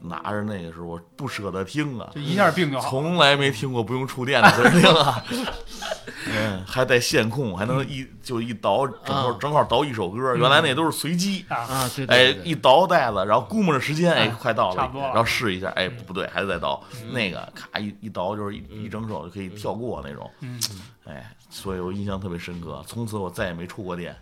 [0.00, 2.88] 拿着那个时候我不舍得听啊，就一下病就好。
[2.88, 5.22] 从来没听过不用触电的随身听啊。
[6.36, 9.36] 嗯，还带线控，还能一就一倒，正好啊。
[9.40, 10.34] 正好倒一首歌。
[10.36, 16.82] 原来那都是随机，啊，哎，一倒袋子，然后估摸着时间，哎，啊快到了，然后试一下，哎，不对，还得再倒。
[17.02, 17.12] 嗯。
[17.12, 20.60] 那个咔一一倒就是一一整首就可以跳过那种，嗯，
[21.04, 22.82] 哎，所以我印象特别深刻。
[22.86, 24.14] 从此我再也没出过电。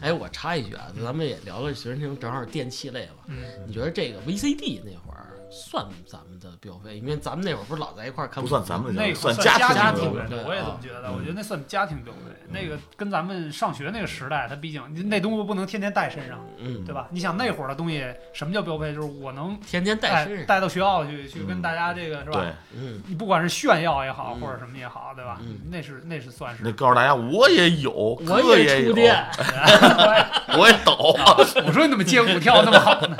[0.00, 3.24] 哎，我插一句啊，咱们也聊了学生听，正好电器类吧。
[3.26, 6.96] 嗯，你觉得这个 VCD 那会儿算咱们的标配？
[6.98, 11.12] 因为咱们那会儿不是老在一块儿看，不算咱们那个算家家庭标对配，我也这么觉得。
[11.12, 12.20] 我觉得那算家庭标配。
[12.48, 17.08] 那个跟咱们上学那个时代，它毕竟那东西不能天天带身上，嗯，对吧？
[17.10, 18.94] 你想那会儿的东西，什么叫标配？
[18.94, 20.46] 就是我能天天带带身上。
[20.46, 22.40] 带到学校去，去嗯跟大家这个是吧？
[22.40, 25.58] 对，嗯，你不管是炫耀也好，嗯或者什么也好，对吧嗯？
[25.70, 28.94] 那是那是算是那告诉大家我也有，我哥也有。
[30.56, 31.16] 我也 抖。
[31.66, 33.16] 我说你怎么街舞跳得那么好呢？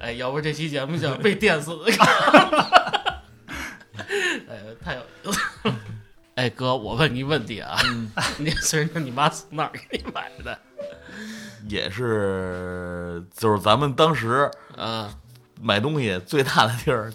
[0.00, 1.84] 哎，要不这期节目就被电死了。
[3.96, 5.74] 哎，太有意思了。
[6.34, 7.76] 哎哥，我问你一问题啊，
[8.38, 10.58] 你随身听你妈从哪儿给你买的？
[11.68, 15.08] 也是，就是咱们当时啊，
[15.62, 17.12] 买东西最大的地儿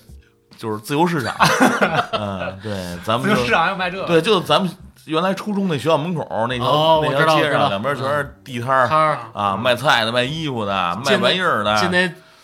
[0.58, 1.36] 就是自由市场。
[2.13, 4.72] 嗯，对，咱们就自由市场要卖这个，对，就咱们
[5.06, 11.76] 原来初中那学校门口那条、哦那条街上，两边全是地摊儿、摊儿啊，卖菜的、卖衣服的、卖玩意儿的。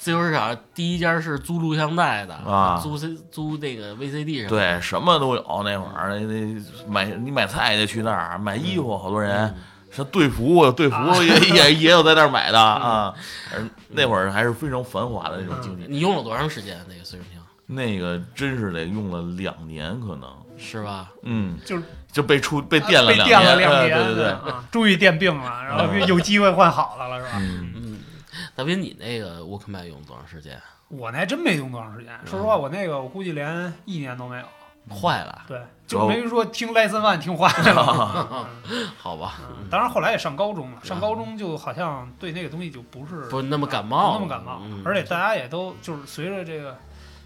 [0.06, 4.50] 自由市场第一家是租录像带的啊租 C 租那个 VCD 什么的。
[4.50, 5.42] 对，什么都有。
[5.66, 9.56] 那会儿那那买你买菜也得去那儿买衣服，好多人嗯
[9.92, 13.12] 像队服，队服啊也 也也有在那儿买的啊。
[13.52, 15.88] 而那会儿还是非常繁华的那种经济。
[15.90, 16.80] 你用了多长时间？
[16.88, 21.10] 那个随身听那个真是得用了两年，可能，是吧？
[21.24, 27.32] 嗯，就是就被出被电了被两电了两呃年，对对对，啊，终于电病了，然后嗯有机会换好的了，是吧？
[27.40, 27.98] 嗯，嗯，
[28.56, 30.62] 大斌，你那个沃克曼用多长时间？
[30.88, 34.46] 我那还真没用多长时间，说实话，我那个我估计连一年都没有。
[34.88, 38.48] 坏了，对，就没说听 Lesson One 听坏了。
[39.00, 46.78] 好吧，嗯当然后来也上高中了，上高中就好像对那个东西就不是不那么感冒，不那么感冒嗯，而且大家也都就是随着这个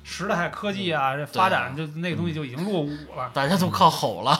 [0.06, 3.30] 时代科技啊这发展，就那个东西就已经落伍了。
[3.34, 4.40] 大家都靠吼了，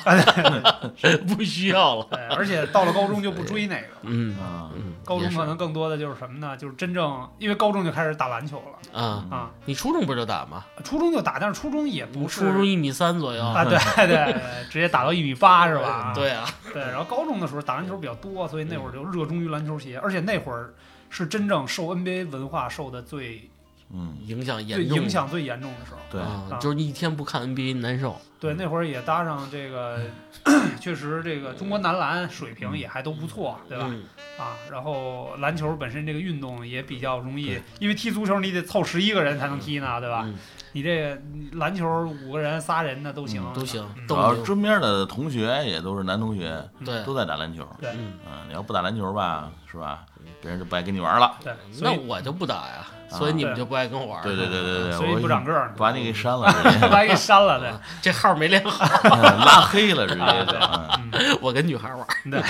[1.28, 2.08] 不需要了。
[2.10, 6.56] 对，而且到了高中就不追那个，嗯啊，嗯，高中可能更多的就是什么呢？
[6.56, 10.66] 就是真正因为高中就开始打篮球了啊，啊，你初中不就打吗？
[10.84, 13.44] 初中就打，但是初中也不是初中一米三左右。
[13.44, 16.12] 啊，对对对，直接打到一米八是吧？
[16.16, 20.74] 对啊，对，然后高中的时候打篮球比较多，所以那会儿就热衷于篮球鞋，而且那会儿
[21.10, 23.50] 是真正受 NBA 文化受的最
[23.92, 26.00] 嗯，影响最严重，影响最严重的时候。
[26.12, 28.20] 对，就是一天不看 NBA 难受。
[28.40, 30.00] 对，那会儿也搭上这个，
[30.80, 33.86] 确实这个中国男篮水平也还都不错，对吧？
[33.90, 34.04] 嗯
[34.38, 40.24] 啊，然后篮球本身这个运动也比较容易，因为踢足球你得凑十一个人才能踢呢，对吧？
[40.26, 40.36] 嗯
[40.72, 41.18] 你这个
[41.54, 41.88] 篮球
[42.26, 47.68] 五个人、仨人的都行，嗯都行嗯都主要身边的同学也都是男同学，对，都在打篮球。
[47.80, 50.06] 对嗯，嗯，你要不打篮球吧，是吧？
[50.42, 51.36] 别人就不爱跟你玩了。
[51.44, 54.24] 对，所以那我就不打呀，所以你们就不爱跟我玩儿。
[54.24, 56.48] 对对对对对，所以不长个儿，把你给删了，
[56.90, 57.72] 把你给删了，对。
[58.02, 61.40] 这号没练好， 拉黑了，直接就。
[61.42, 62.08] 我跟女孩玩儿。
[62.30, 62.42] 对，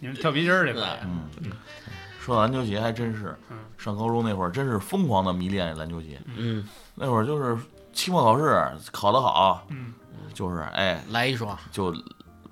[0.00, 1.28] 你们跳皮筋儿这块，嗯，
[2.24, 6.18] 说到篮球鞋还真是嗯，上高中那会儿真是疯狂的迷恋篮球鞋。
[6.36, 7.56] 嗯，那会儿就是
[7.92, 9.92] 期末考试考得好，嗯
[10.32, 11.56] 就是哎，来一双。
[11.70, 11.94] 就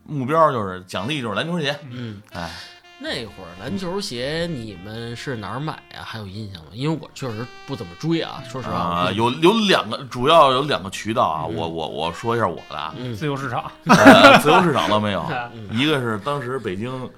[0.04, 1.74] 目标就是奖励就是篮球鞋。
[1.90, 2.50] 嗯，哎，
[2.98, 6.02] 那会儿篮球鞋你们是哪儿买呀？
[6.04, 6.68] 还有印象吗？
[6.72, 8.74] 因为我确实不怎么追啊，说实话。
[8.74, 11.46] 啊，有有两个，主要有两个渠道啊。
[11.48, 17.08] 嗯我我我说一下我的啊，嗯自由市场，呃自由市场倒没有， 嗯一个是当时北京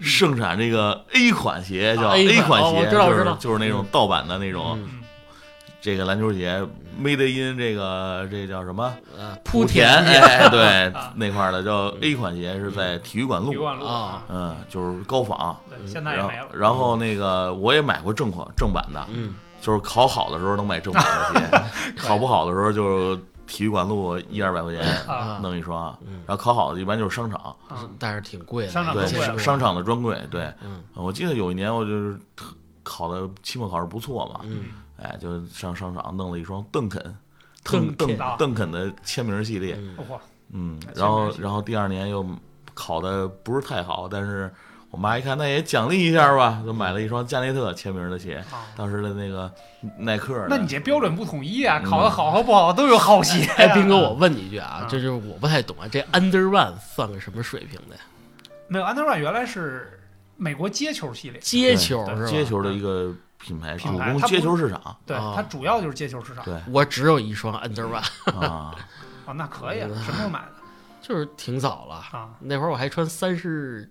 [0.00, 3.36] 盛产这个 A 款鞋，叫啊 A 款款鞋，哦我知道就是我知道。
[3.40, 4.88] 就是那种盗版的那种嗯。
[5.80, 6.60] 这个篮球鞋
[7.00, 8.92] ，made in 这个这叫什么？
[9.16, 11.12] 呃莆田哎， 对啊。
[11.14, 13.86] 那块儿的叫 A 款鞋是在体育馆路，体育馆路。
[13.86, 15.56] 啊，嗯，就是高仿。
[15.86, 16.46] 现在也然后没了。
[16.52, 19.34] 然后那个我也买过正款正版的，嗯。
[19.60, 23.16] 就是考好的时候能买正版的鞋， 考不好的时候就
[23.48, 24.84] 体育馆路一二百块钱
[25.42, 27.56] 弄一双，然后考好的一般就是商场，
[27.98, 30.52] 但是挺贵的，对商场的专柜，对，
[30.94, 32.16] 我记得有一年我就是
[32.84, 34.40] 考的期末考试不错嘛，
[34.98, 37.02] 哎，就上商场弄了一双邓肯，
[37.64, 39.80] 邓邓邓肯的签名系列，
[40.52, 42.24] 嗯，然后然后第二年又
[42.74, 44.52] 考的不是太好，但是
[44.90, 49.52] 我妈一看那也奖励一下吧，就买了一双加内特签名的鞋，啊，当时的那个
[49.98, 58.00] 耐克的，那你这标准不统一啊，嗯考的好和不好都有好鞋斌哥，我问你一句啊啊，这就是我不太懂啊，这 Under One 算个什么水平的呀？
[58.68, 60.00] 没有 Under One 原来是
[60.36, 62.28] 美国街球系列，街球对是吧？
[62.30, 66.42] 接球的一个品牌，主攻品牌它不接球市场，对，啊它主要就是街球市场。
[66.44, 68.02] 对我只有一双 Under One，
[68.40, 68.74] 啊，
[69.26, 70.48] 哦，那可以啊，什么时候买的
[71.02, 72.30] 就是挺早了，啊？
[72.40, 73.90] 那会儿我还穿三十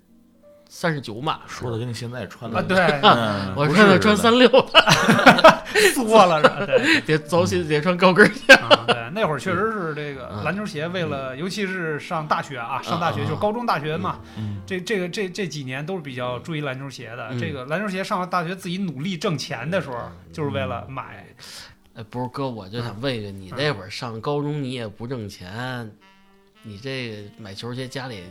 [0.69, 5.63] 三十九码，说的跟你现在穿的啊，对，嗯我不穿的穿三六的，
[5.95, 6.65] 缩了是吧？
[6.65, 7.01] 对。
[7.08, 8.51] 得走起得穿高跟儿去。
[8.53, 17.30] 啊，对，那会儿确实是这个嗯篮球鞋，为了尤其是上大学啊，上大学就是高中、大学嘛，嗯这这个这这几年都是比较注意篮球鞋的。
[17.32, 19.97] 嗯这个篮球鞋上了大学自己努力挣钱的时候，
[20.34, 21.25] 就是为了买。
[21.95, 25.89] 哎，不是哥，我就想问一个，你那会儿上高中你也不挣钱，
[26.62, 28.23] 你这买球鞋家里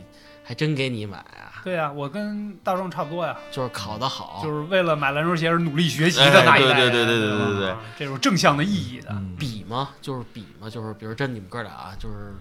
[0.47, 1.59] 还真给你买啊？
[1.65, 6.89] 对啊、我跟大壮差不多呀，就是考得好，就是为了买篮球鞋而努力学习的哎那一代人。
[6.89, 9.09] 对对对对对对这种正向的意义的。
[9.11, 9.89] 嗯比嘛？
[10.01, 10.69] 就是比嘛？
[10.69, 12.33] 就是比如真你们哥俩啊，就是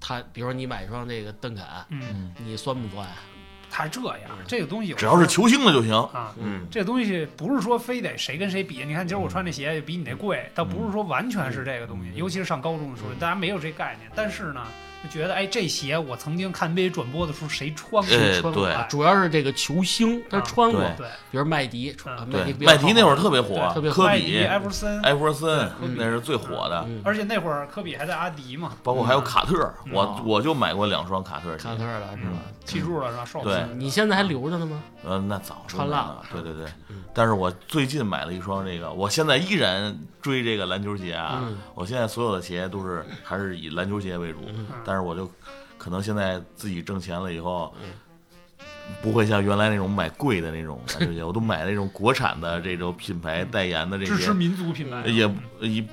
[0.00, 1.64] 他，比如说你买一双这个邓肯，
[2.44, 3.14] 你酸不酸呀？
[3.68, 6.32] 他这样，这个东西只要是球星的就行，啊。
[6.40, 12.12] 嗯这东西不是说非得谁跟谁比，你看今儿我穿这鞋比你那贵，倒不是说完全是这个东西。
[12.14, 14.08] 尤其是上高中的时候，大家没有这概念。
[14.14, 14.64] 但是呢，
[15.02, 18.02] 就觉得哎，这鞋我曾经看 NBA 转播的时候谁穿过？
[18.02, 21.06] 谁穿过对哎主要是这个球星他啊穿过，对。
[21.06, 21.94] 对，比如麦迪，
[22.26, 29.92] 麦迪麦迪那会儿特别火，特别科、比、艾弗森，艾弗森嗯那是最火的，嗯而且那会儿科比还在阿迪嘛，包括还有卡特，嗯。
[29.92, 31.62] 我哦我就买过两双卡特鞋。
[31.64, 32.38] 卡，特的是吧？
[32.68, 33.24] 记住了是吧？
[33.24, 34.82] 少对妇你现在还留着呢吗？
[35.04, 36.66] 呃，那早就穿烂买了，对对对。
[36.88, 37.02] 嗯。
[37.14, 41.40] 但是我最近买了一双这个，我现在依然追这个篮球鞋啊。
[41.42, 41.58] 嗯。
[41.74, 44.66] 我现在所有的鞋都是还是以篮球鞋为主，嗯。
[44.84, 45.30] 但是我就
[45.78, 47.90] 可能现在自己挣钱了以后嗯，
[49.02, 55.84] 不会像原来那种买贵的那种篮球鞋， 我都买那种国产的这种品牌代言的这些，支持民族品牌，也也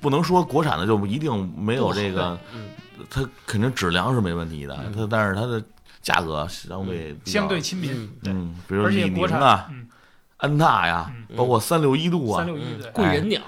[0.00, 2.68] 不能说国产的就一定没有这个，嗯。
[3.10, 5.62] 它肯定质量是没问题的，它但是它的
[6.06, 9.88] 价格相对相对亲民，嗯比如李宁啊、嗯，
[10.36, 11.36] 安踏呀，嗯。
[11.36, 13.40] 包括三六一度啊三，六一对，贵人鸟，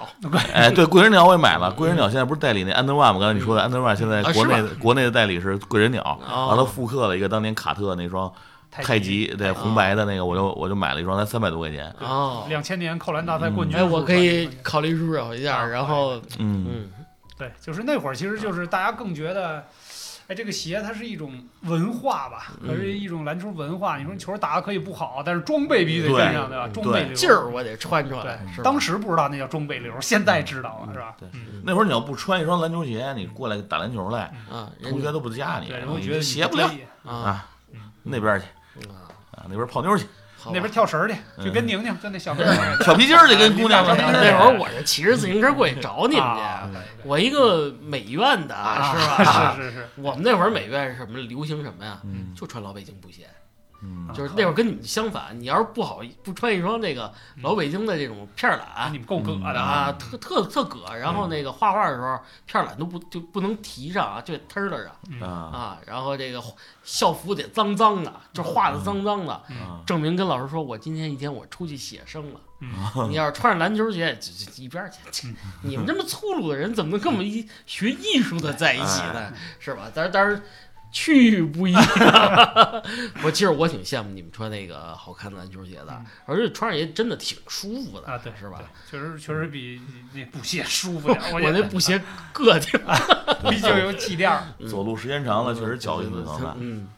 [0.53, 1.71] 哎，对，贵人鸟我也买了。
[1.71, 3.21] 贵人鸟现在不是代理那 Under One 吗？
[3.21, 6.49] 刚才你说的 Under One 现在啊国内国内的代理是贵人鸟，哦。
[6.49, 8.33] 完了复刻了一个当年卡特那双
[8.73, 9.29] 太极。
[9.29, 11.95] 对红白的那个，我就我就买了一双，才三百多块钱。
[12.01, 16.91] 哦，两千年扣篮大赛冠军，哎，我可以考虑入手一下，啊然后嗯，嗯，
[17.39, 19.65] 对，就是那会儿，其实就是大家更觉得，
[20.29, 23.97] 哎，这个鞋它是一种文化吧，嗯它是一种篮球文化。
[23.97, 26.69] 你说球打的可以不好，但是装备必须得跟上，对吧？
[26.69, 31.17] 装备流劲儿我得穿出来，对是当时不知道那叫装备流，现在知道了，是吧？
[31.19, 36.67] 对嗯，那会儿你要不穿一双篮球鞋，你过来打篮球来，啊，同学都不加你对，然后你觉得鞋不灵
[37.07, 37.49] 啊
[38.03, 38.47] 那边去
[38.87, 40.05] 啊，啊，那边泡妞去，
[40.47, 42.79] 那边跳绳儿去，就跟嗯宁宁就那小妹儿。
[42.85, 46.69] 跳皮筋儿去，跟姑娘们那会儿我是骑着自行车过去找你们啊。
[46.73, 49.57] 去，我一个美院的啊是吧？
[49.57, 52.01] 是是是，我们那会儿美院是什么流行什么呀？
[52.05, 52.35] 嗯。
[52.35, 53.29] 就穿老北京布鞋，
[53.83, 54.09] 嗯。
[54.15, 57.13] 就是那会儿跟你们相反，你要是不好不穿一双那个
[57.43, 65.29] 老北京的这种片儿啊，懒你们够葛的啊，特特特葛，然后那个画画的时候片儿懒都不就不能提上啊，就得忒儿了上啊。
[65.29, 66.43] 啊，然后这个
[66.83, 72.41] 校服得脏脏的，就画的脏脏的，啊证明跟老师说我今天一天我出去写生了。
[72.61, 73.09] 嗯。
[73.09, 75.33] 你要是穿着篮球鞋，这这一边去！
[75.63, 79.33] 你们这么粗鲁的人，怎么能跟我们一学艺术的在一起呢？
[79.61, 79.91] 是吧？
[79.95, 80.43] 但是但是
[80.91, 81.83] 去不一样。
[83.23, 88.61] 我其实我挺羡慕你们穿那个好看的篮球鞋的嗯，而且穿上也真的挺舒服的啊，对，是吧？
[88.91, 89.81] 确实确实比
[90.15, 92.01] 那布鞋舒服 点，我那布鞋
[92.35, 92.79] 硌挺。
[93.51, 94.43] 毕竟有气垫儿。
[94.69, 96.57] 走路时间长了，确实脚就疼了。
[96.59, 96.89] 嗯，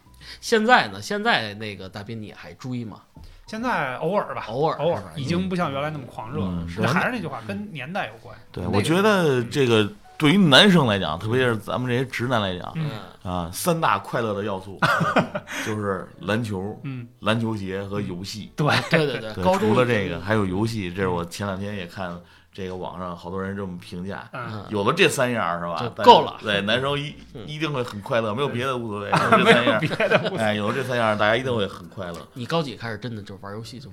[0.41, 1.03] 现在呢？
[1.03, 3.03] 现在那个大斌你还追吗？
[3.47, 8.37] 现在偶尔吧，偶尔偶尔已经不像原来那么狂热了还是那句话，跟年代有关。
[8.53, 12.91] 对，我觉得这个对于男生来讲，特别是咱们这些直男来讲嗯
[13.23, 14.79] 啊，三大快乐的要素
[15.67, 18.53] 就是篮球、嗯，篮球鞋和游戏。
[18.55, 22.15] 对，对对对，对，高除了这个，还有游戏，这是我前两天也看
[22.53, 24.29] 这个网上好多人这么评价。
[24.69, 29.09] 有了这三样是吧够了对，男生一嗯一定会很快乐，没有别的无所谓。
[29.17, 32.19] 有了这三样，别的哎，有了这三样，大家一定会很快乐。
[32.35, 33.89] 你高几开始真的就玩游戏就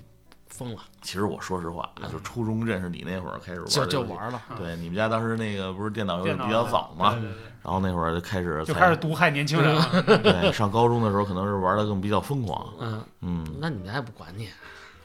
[0.57, 4.01] 疯了，其实我说实话，就初中认识你那会儿开始玩，就就。
[4.01, 4.41] 玩了。
[4.57, 7.15] 对，你们家当时那个不是电脑游戏比较早嘛
[7.61, 10.01] 然后那会儿就开始就开始毒害年轻人了。
[10.23, 12.65] 对，上高中的时候可能是玩的更比较疯狂。
[12.79, 14.47] 嗯，嗯，那你们家也不管你，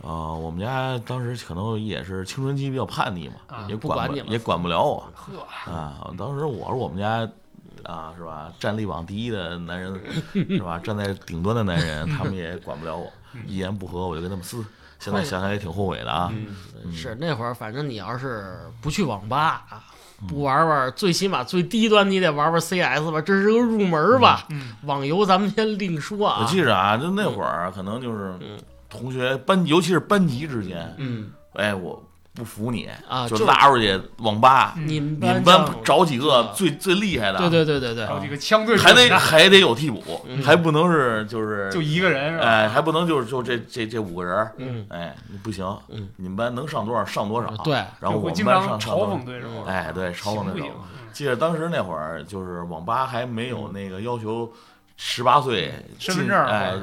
[0.03, 6.11] 啊，我们家当时可能也是青春期比较叛逆嘛，啊也不管不也管不了我呵，啊。
[6.17, 7.29] 当时我是我们家
[7.83, 8.51] 啊，是吧？
[8.59, 10.01] 战力榜第一的男人，
[10.33, 10.79] 是吧？
[10.79, 13.13] 站在顶端的男人，他们也管不了我，
[13.47, 14.65] 一言不合我就跟他们撕。
[15.05, 16.33] 现在想想也挺后悔的啊。
[16.85, 19.83] 嗯，是那会儿，反正你要是不去网吧啊，
[20.29, 24.47] 不玩玩，最起码最低端你得玩玩 CS 吧，这是个入门吧。
[24.51, 26.39] 嗯，网游咱们先另说啊。
[26.41, 32.01] 我记着啊，就那会儿可能就是嗯同学班，尤其是班级之间，嗯哎，我
[32.35, 40.43] 不服你啊，就拉出去网吧，你们你们班班找几个啊最最厉害的，对对对对对，找几个枪队还得还得有替补，嗯。
[40.43, 42.45] 还不能是就是就一个人是吧？
[42.45, 44.87] 哎，还不能就是就这这这五个人儿，嗯。
[44.89, 46.09] 哎，不行，嗯。
[46.17, 50.73] 你们班能上多少上多少，对，然后我们班上上嘲讽，对手，哎，对，嘲讽那种行不行。？
[51.13, 54.51] 记得当时那会儿，就是网吧还没有那个要求
[54.97, 56.75] 十八岁进身份证儿哎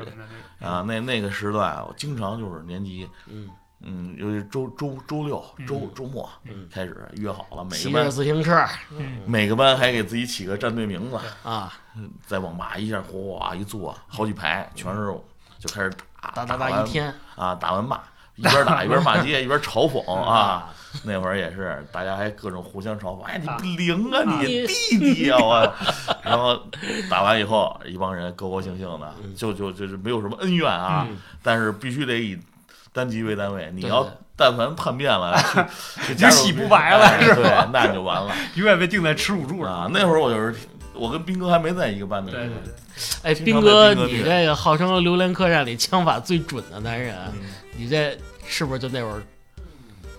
[0.61, 3.49] 啊，那那个时段，我经常就是年级，嗯，
[3.81, 5.91] 嗯，尤其周周周六、周嗯。
[5.95, 6.67] 周末嗯。
[6.71, 8.65] 开始约好了，每骑着个班自行车。
[8.91, 9.21] 嗯。
[9.25, 11.73] 每个班还给自己起个战队名字，啊，
[12.25, 15.13] 在网吧一下哗一坐，好几排全是，
[15.59, 17.13] 就开始打打打打一天。
[17.35, 17.99] 啊，打完骂，
[18.35, 20.69] 一边打 一边骂街，一边嘲讽啊。
[21.03, 24.41] 那会儿也是，大家还各种互相嘲讽，哎，你不灵啊，啊。
[24.41, 25.73] 你弟弟啊，我。
[26.23, 26.59] 然后
[27.09, 29.35] 打完以后，一帮人高高兴兴的，嗯。
[29.35, 31.17] 就就就是没有什么恩怨啊，嗯。
[31.43, 32.37] 但是必须得以
[32.99, 35.37] 单级为单位，你要但凡叛变了，
[36.05, 39.73] 去去就洗不白了哎是吧对，那你就完了 永远被定在耻辱柱上。
[39.73, 39.89] 啊。
[39.91, 40.53] 那会儿我就是
[40.93, 42.31] 我跟斌哥还没在一个班呢。
[42.31, 42.73] 对对对，
[43.23, 49.21] 哎，斌哥，你这个号称榴莲客栈里枪法最准的男人，嗯你这是不是就那会儿？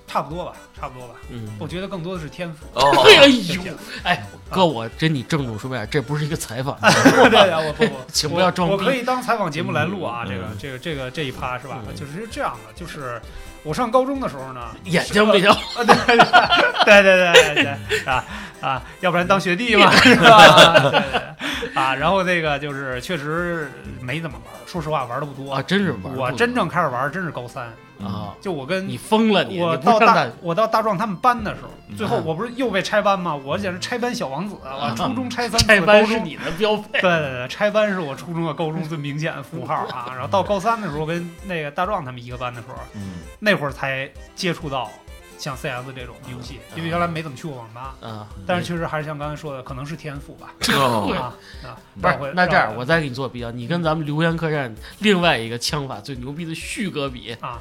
[0.07, 1.15] 差不多吧，差不多吧。
[1.29, 2.65] 嗯，我觉得更多的是天赋。
[2.75, 8.79] 哦， 哎呦，哎，哥，我跟你郑重说明，这不是一个采访， 对对，我不不， 请不要装逼我。
[8.81, 11.79] 我可以当采访节目来录啊，嗯这个嗯这个这个这一趴是吧？
[11.87, 13.21] 嗯就是这样的，就是
[13.63, 18.25] 我上高中的时候呢，眼睛比较啊，对对对对对对对啊
[18.61, 20.81] 啊，要不然当学弟嘛，是吧？
[20.81, 25.63] 对对对啊，然后那个就是确实没怎么玩，说实话玩的不多啊，。
[25.63, 27.71] 真是玩不我真正开始玩真是高三，
[28.05, 29.61] 啊，就我跟你疯了你！
[29.61, 33.35] 我到大大我到大壮他们班的时候，最后嗯我不是又被拆班吗？
[33.35, 34.91] 我简直拆班小王子啊！
[34.91, 40.11] 我初中拆三次，拆高中班是你的标配对对对，拆班是我初中和高中最明显的符号啊。
[40.13, 44.91] 然后到高三的时候，跟那个大壮他们一个班的时候，嗯那会儿才接触到
[45.39, 47.95] 像 CS 这种游戏，因为原来没怎么去过网吧。
[48.01, 48.27] 啊。
[48.47, 50.53] 但是确实还是像刚才说的，可能是天赋吧。
[50.77, 51.33] 哦啊
[51.67, 51.77] 啊，
[52.19, 57.59] 不是，那这样我再给你做比较，你跟咱们留言客栈另外一个枪法最牛逼的旭哥比，啊，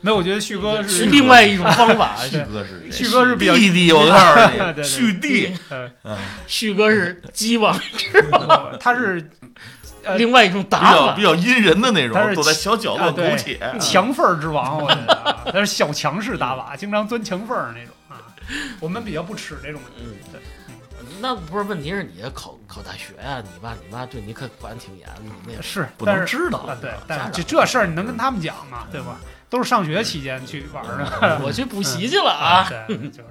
[0.00, 2.16] 没有，我觉得旭哥是是另外一种方法。
[2.28, 5.54] 旭哥是旭哥是比较弟弟，我告诉你，旭弟，
[6.46, 9.30] 旭哥是鸡王，不他是
[10.04, 11.22] 呃另外一种打法较比。
[11.22, 18.22] 较阴人的那种他，是躲在小角落苟且，墙缝儿之王，我觉得啊他是小强势打法，经常钻墙缝儿那种啊。
[18.80, 20.06] 我们比较不耻这种人。
[20.06, 20.40] 嗯对，
[21.20, 28.86] 那不是问题是你考考大学呀、你爸你妈对你可管挺严的，你那是，不但是能知道啊，对，但是这这事儿你能跟他们讲吗？
[28.92, 29.18] 对吧？
[29.50, 31.40] 都是上学期间去玩的。
[31.44, 32.66] 我去补习去了啊。
[32.68, 33.28] 对，就是。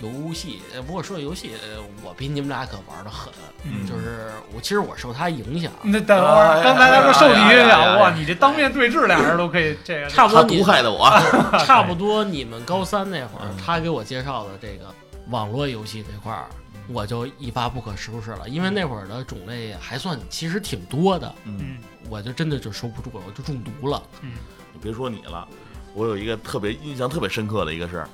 [0.00, 3.32] 游戏，呃不过说游戏，呃我比你们俩可玩的狠，
[3.62, 3.86] 嗯。
[3.86, 11.08] 就是我其实我受他影响，那等会儿，哎刚才他说受你影响，哇，你这当面对质，俩人都可以这个差不多你毒害的我，
[11.64, 14.92] 差不多你们高三那会儿嗯，他给我介绍的这个
[15.28, 16.46] 网络游戏这块儿，
[16.88, 24.02] 我就一发不可收拾了，因为那会儿的种类还算其实挺多的，嗯，嗯我就真的就收不住了，我就中毒了。
[24.20, 24.32] 嗯
[24.72, 25.46] 你别说你了，
[25.94, 28.08] 我有一个特别印象特别深刻的一个事儿，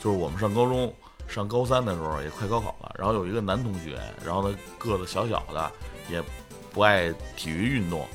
[0.00, 0.92] 就是我们上高中
[1.28, 5.70] 上高三的时候也快高考了，然后有一个男同学，然后他个子小小的，
[6.10, 6.22] 也
[6.72, 8.06] 不爱体育运动，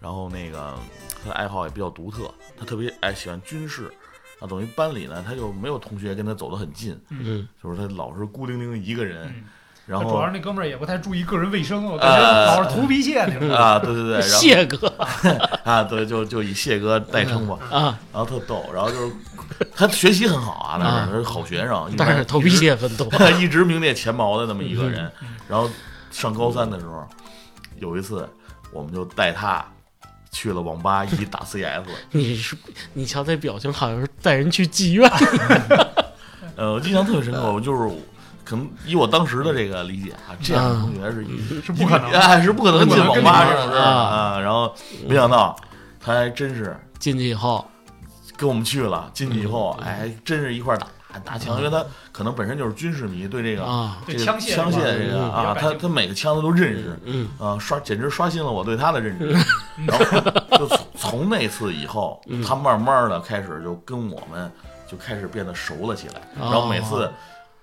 [0.00, 0.76] 然后那个
[1.22, 3.92] 他的爱好也比较独特，他特别爱喜欢军事。
[4.40, 9.44] 啊，等于班里呢，他就没有同学跟他走得很近，嗯，就是他老是孤零零一个人，嗯，
[9.88, 13.48] 然后主要是那哥们儿也不太注意个人卫生，我感呃觉老是头皮屑那种。
[13.50, 14.92] 啊，对对对，然后谢哥
[15.64, 19.12] 啊，对，就就以谢哥代称吧，啊，然后特逗，然后就是
[19.74, 23.08] 他学习很好啊，那啊是好学生，但是头皮屑很多。
[23.40, 25.10] 一直名列前茅的那么一个人。
[25.48, 25.66] 然后
[26.10, 27.08] 上高三的时候，
[27.78, 28.28] 有一次
[28.70, 29.64] 我们就带他
[30.30, 31.82] 去了网吧一起打 CS。
[32.10, 32.54] 你是
[32.92, 35.10] 你瞧这表情，好像是带人去妓院。
[36.56, 37.90] 呃，我印象特别深刻，我就是
[38.48, 44.40] 可能以我当时的这个理解啊，这样的同学是一是不可能的啊，是不可能进网吧这种事儿啊啊。
[44.40, 44.74] 然后
[45.06, 45.54] 没想到
[46.00, 47.68] 他还真是进去以后，
[48.38, 50.86] 跟我们去了，进去以后，嗯哎，真是一块打
[51.24, 56.98] 打枪，因为他可能本身就是军事迷，对这个啊，这个对枪械枪械这这个啊，他他每个枪他都认识。
[57.04, 59.36] 嗯啊，刷简直刷新了我对他的认知。
[59.86, 64.50] 然后就从从那次以后，嗯他慢慢的开始就跟我们
[64.90, 66.14] 就开始变得熟了起来。
[66.38, 67.10] 然后每次，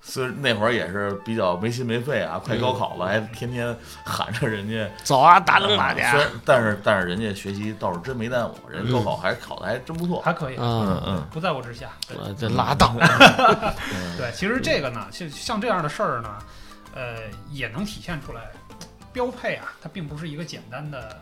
[0.07, 3.75] 虽然那会儿也是比较没心没肺啊，快高考了，还天天
[4.05, 10.21] 喊着人家走啊，打冷打虽架然但是但是人家学习倒是真没耽误，人高考还考的还真不错。
[10.21, 11.89] 还可以，嗯啊，嗯不在我之下。
[12.07, 12.95] 对我这拉倒。
[12.99, 16.37] 嗯， 对，其实这个呢，像像这样的事儿呢，
[16.93, 17.15] 呃，
[17.49, 18.51] 也能体现出来，
[19.11, 21.19] 标配啊，它并不是一个简单的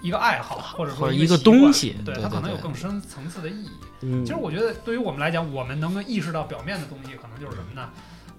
[0.00, 3.70] 一个爱好，或者说一个东西对它可能有更深层次的意义。
[4.00, 7.88] 嗯其实我觉得，对于我们来讲，我们能够意识到表面的东西，可能就是什么呢？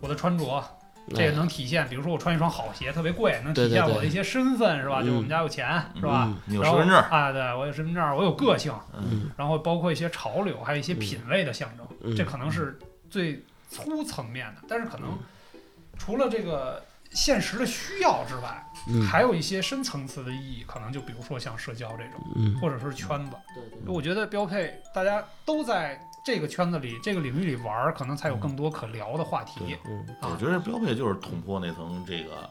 [0.06, 0.64] 我的穿着，
[1.10, 5.00] 这也能体现，比如说我穿一双好鞋，特别贵，能体现我的一些身份，是吧？
[5.02, 5.06] 嗯。
[5.06, 6.26] 就是我们家有钱，是吧？
[6.28, 9.32] 嗯你有然后身份证，啊，对我有身份证，我有个性，嗯。
[9.36, 12.16] 然后包括一些潮流，还有一些品味的象征，嗯。
[12.16, 12.78] 这可能是
[13.10, 14.62] 最粗层面的。
[14.68, 15.18] 但是可能
[15.98, 19.02] 除了这个现实的需要之外，嗯。
[19.08, 22.56] 还有一些深层次的意义，可能就比如说像社交这种，嗯。
[22.60, 23.32] 或者说是圈子。
[23.88, 29.78] 我觉得标配大家都在这个圈子里、这个领域里玩，可能才有更多可聊的话题。
[29.88, 32.50] 嗯啊我觉得标配就是捅破那层这个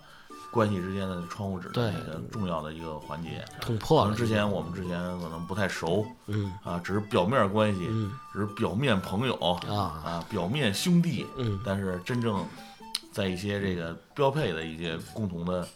[0.53, 3.45] 关系之间的窗户纸对的那个重要的一个环节。
[3.61, 9.35] 捅破了能之前我们之前可能不太熟嗯啊，只是表面关系，嗯只是表面朋友
[9.67, 12.47] 啊啊，表面兄弟，嗯但是真正
[13.11, 15.67] 在一些这个标配的一些共同的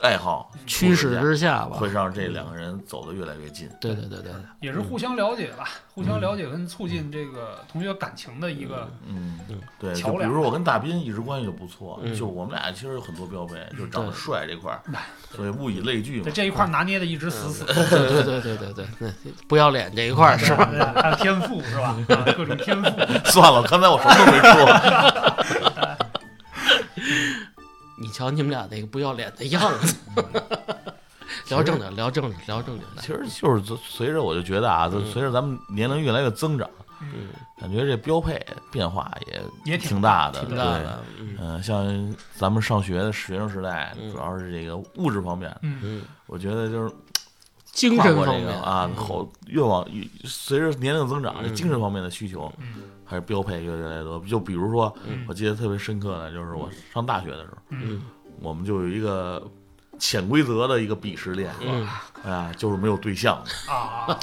[0.00, 3.68] 爱好驱使之下吧，会让这两个人走得越来越近。
[3.80, 16.30] 对对对对，也是互相了解吧，互相了解跟促进这个同学感情的一个嗯嗯，对，桥梁就比如说我跟大斌一直关系就不错，嗯就我们俩其实有很多标配，就是长得帅这块儿哎，所以物以类聚嘛在。
[16.30, 17.74] 这一块拿捏的一直死死的。
[17.74, 19.08] 对对对对对对，
[19.48, 20.64] 不要脸这一块是吧？
[20.70, 21.96] 对还有天赋是吧？
[22.08, 22.90] 啊，各种天赋。
[23.30, 25.87] 算了，刚才我什么都没说。
[28.08, 29.94] 你瞧你们俩那个不要脸的样子。
[31.50, 33.02] 聊正经，聊正经，聊正经的。
[33.02, 36.68] 其实就是随随着我就觉得啊，就随着咱们年龄越来越增长，
[37.02, 37.28] 嗯，
[37.60, 38.42] 感觉这标配
[38.72, 41.02] 变化也也挺挺大的，挺大的。
[41.18, 45.54] 嗯嗯、像咱们上学的学生时代，嗯主要是这个物质方面，
[46.26, 46.94] 我觉得就是
[47.64, 54.20] 精神方面个啊，好越往越随着年龄增长，这嗯精神方面的需求嗯还是标配越来越多。
[54.20, 58.02] 就比如说，嗯我记得特别深刻的就是我上大学的时候，嗯
[58.40, 59.42] 我们就有一个
[59.98, 61.84] 潜规则的一个鄙视链，嗯
[62.22, 63.42] 啊，就是没有对象。
[63.66, 64.20] 啊啊，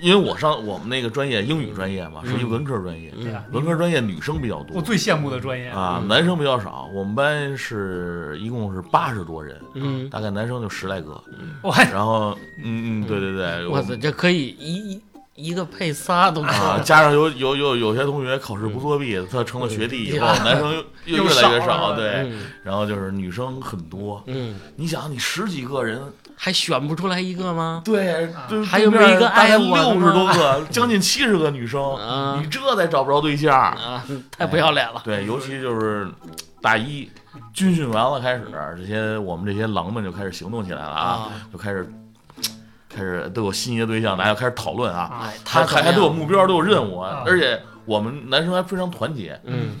[0.00, 3.12] 因为我上我们那个专业英语专业嘛，是一文科专业，
[3.50, 5.70] 文科专业女生比较多我最羡慕的专业。
[5.70, 6.88] 啊，嗯男生比较少。
[6.94, 11.20] 我们班是一共是八十多人，嗯，大概男生就十来个。
[11.62, 15.02] 我然后，嗯嗯，对对对，我操，这可以一
[15.38, 16.84] 一一个配仨都可啊，以。
[16.84, 22.08] 加上有有有有些同学考试不作弊，他成了学弟以后，嗯男生又越来越少少，对。
[22.30, 25.98] 嗯然后就是女生很多，嗯，你想，你十几个人，
[26.36, 27.80] 还选不出来一个吗？
[27.82, 34.04] 对啊，还有没有一个爱我的六十多个，将近七十个女生，啊你这再找不着对象，啊，
[34.36, 35.00] 太不要脸了。
[35.02, 36.06] 对，尤其就是
[36.60, 37.08] 大一
[37.54, 38.44] 军训完了开始，
[38.76, 41.90] 这些我们这些狼们就开始行动起来了啊，啊，就开始
[42.98, 49.76] 开始都有心仪的对象，大家开始讨论啊，他还还都有目标，都有任务，啊而且我们男生还非常团结，嗯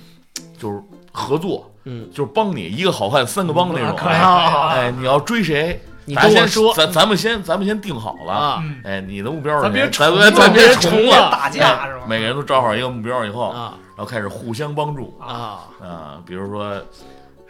[0.56, 0.80] 就是
[1.12, 3.96] 合作，嗯，就是帮你一个好汉三个帮那种。
[3.98, 5.80] 哎，你要追谁？
[6.04, 8.62] 你咱先跟我说咱咱们先咱们先定好了。
[8.84, 12.02] 哎，你的目标是咱别谁咱别别重了，打架是吧？
[12.08, 16.18] 每个人都找好一个目标以后，啊然后开始互相帮助啊啊。
[16.24, 16.80] 比如说，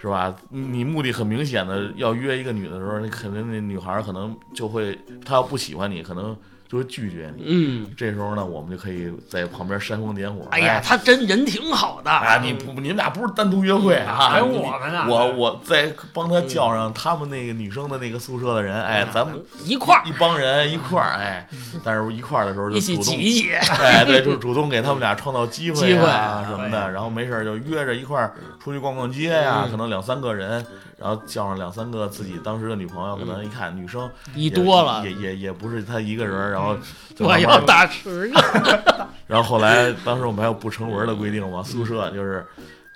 [0.01, 0.34] 是吧？
[0.49, 6.36] 你目的很明显的要约一个女的时候，你肯定那女孩可能就会，她要不喜欢你，可能
[6.68, 7.44] 就会拒绝你。
[7.46, 10.46] 嗯，这时候呢，我们就可以在旁边煽风点火。
[10.50, 14.28] 哎呀，他真人挺好的啊，你不，你们俩不是单独约会啊？
[14.30, 21.48] 还有我们呢我我再帮他叫上他们那个女生的那个宿舍的人，哎，咱们一块儿一帮人一块儿，哎，
[21.82, 23.52] 但是一块儿的时候就一起主动挤一挤。
[23.54, 30.64] 哎，对， 就主动给他们俩创造机会机会啊什么的，然后没事儿就约着一块儿出去逛逛街呀，嗯可能两三个人，
[30.99, 35.03] 然后叫上两三个自己当时的女朋友，可能一看女生一也多了。
[35.05, 36.76] 也，也也不是他一个人，然后
[37.14, 38.40] 就我要打十个。
[39.26, 42.44] 然后后来当时我们还有不成文的规定嘛，宿舍就是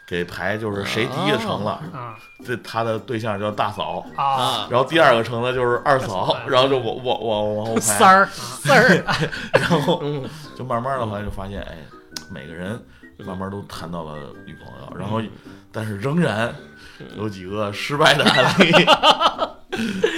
[0.06, 2.16] 给排就是谁第一个成了，啊。
[2.44, 4.24] 这他的对象叫大嫂，啊。
[4.24, 9.04] 啊，然后第二个成了就是二嫂，然后就我我我往后排，三儿三儿，
[9.54, 10.28] 然后嗯。
[10.56, 11.78] 就慢慢的话就发现，哎，
[12.30, 12.78] 每个人
[13.18, 15.20] 慢慢都谈到了女朋友，然后
[15.72, 16.54] 但是仍然
[17.16, 18.72] 有几个失败的案例，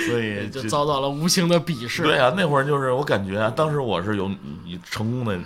[0.09, 2.03] 所以就遭到了无情的鄙视。
[2.03, 4.29] 对啊，那会儿就是我感觉啊，当时我是有
[4.65, 5.39] 你成功的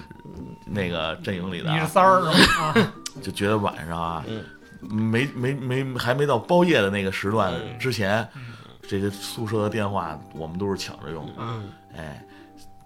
[0.66, 2.64] 那个阵营里的啊，你是三儿是吧？
[2.64, 4.44] 啊 就觉得晚上啊，嗯。
[4.80, 7.76] 没没没还没到包夜的那个时段嗯。
[7.80, 8.54] 之前，嗯。
[8.88, 11.68] 这个宿舍的电话我们都是抢着用，嗯。
[11.96, 12.24] 哎，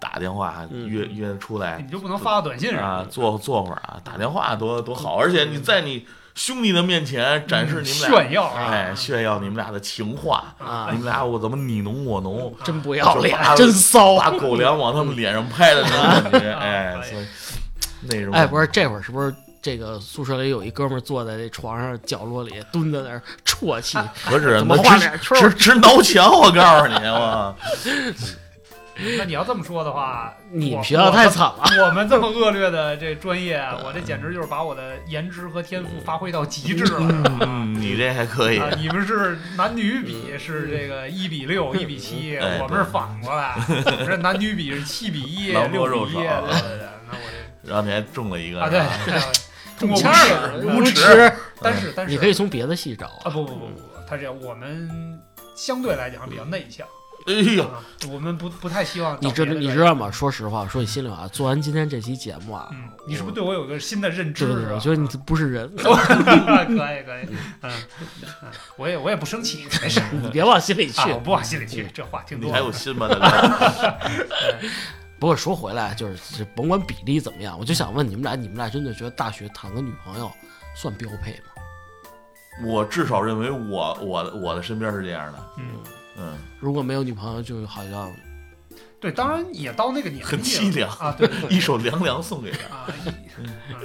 [0.01, 0.89] 打电话嗯。
[0.89, 8.69] 约约出来你就不能发个短信啊，坐坐会儿啊，打电话多多好，而且你在你兄弟的面前展示你们俩，炫耀啊。
[8.71, 10.89] 哎，炫耀你们俩的情话，啊。
[10.91, 14.19] 你，们俩我怎么你侬我侬，真不要脸，真骚。
[14.19, 17.27] 把狗粮往他们脸上拍的那种感觉， 哎，所以
[18.03, 23.99] 那种哎，不是，这会儿是不是这个宿舍里有一哥们儿坐在这床上角落里蹲在那儿啜泣？
[24.25, 27.55] 何止怎么画脸圈直直挠墙，我告诉你，我
[29.19, 31.63] 那你要这么说的话，我你们学校太惨了。
[31.85, 37.23] 我们这么恶劣的这专业， 我这简直就是把我的颜值和天赋发挥到极致了。
[37.41, 46.15] 嗯，你这还可以啊，你们是男女比是这个一比六、一比七，哎 我们是反过来，我们这男女比是七比一、狼六比一。
[46.15, 47.23] 对对对，那我
[47.65, 48.81] 这然后你还中了一个啊对，
[49.79, 50.77] 中国无签耻儿无耻。
[50.77, 51.33] 无耻，
[51.63, 55.19] 但是但是你可以从别的系找啊不不不不不，他这样我们
[55.57, 56.87] 相对来讲比较内向，
[57.27, 60.11] 哎呦，啊我们不不太希望你知你知道吗？
[60.11, 64.47] 说实话，说你心里话，做完今天这期节目啊，嗯，你是不是对我有个新的认知？
[64.47, 67.27] 对对对，我觉得你不是人， 可以可以，
[67.63, 67.71] 嗯，
[68.43, 71.15] 嗯我也我也不生气，没事你别往心里去啊，。
[71.15, 72.73] 我不往心里去，这话听你还有。
[72.73, 73.07] 心吗？
[73.09, 73.95] 大哥
[75.21, 80.29] 不过说回来，就是这甭管比例怎么样，我就想问你们俩，你们俩真的觉得大学谈个女朋友
[80.75, 82.67] 算标配吗？
[82.67, 85.65] 我至少认为我我我的身边是这样的，嗯，
[86.19, 88.11] 嗯，如果没有女朋友，就好像
[89.01, 90.27] 对，当然也到那个年纪了。
[90.29, 90.91] 很凄凉。
[90.99, 91.51] 啊，对对对。
[91.57, 92.77] 一首凉凉送给他。
[92.77, 92.87] 啊，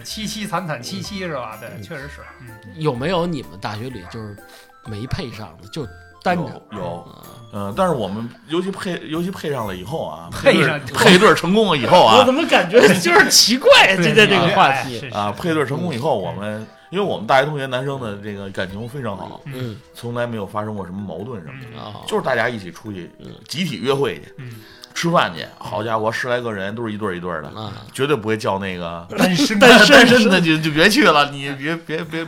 [0.04, 1.58] 凄凄惨惨戚戚是吧？
[1.60, 4.38] 对，确实是，嗯，有没有你们大学里就是
[4.86, 5.88] 没配上的，就
[6.24, 6.62] 单着？
[6.72, 7.24] 有有，啊
[7.54, 13.96] 嗯，但是我们尤其配尤其配上了以后啊，配上配对成功了以后啊我怎，么感觉就是奇怪？
[13.96, 19.78] 对今天这个话哎题，是啊，配对成功以后，我们因为我们大学同学男生的这个感情非常好，嗯。
[19.94, 23.28] 从来没有发生过什么矛盾什么的，就是大家一起出去嗯。
[23.48, 24.52] 集体约会去嗯，
[24.94, 32.26] 吃饭去，好家伙，十来个人都是一对儿一对儿的，啊，绝对不会叫那个单身 单身的就就别去了，你别别别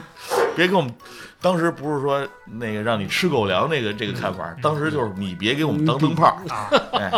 [0.55, 0.93] 别跟我们。
[1.41, 2.27] 当时不是说
[2.59, 7.09] 那个让你吃狗粮那个这个看法，当时就是你别给我们当灯泡，啊，哎，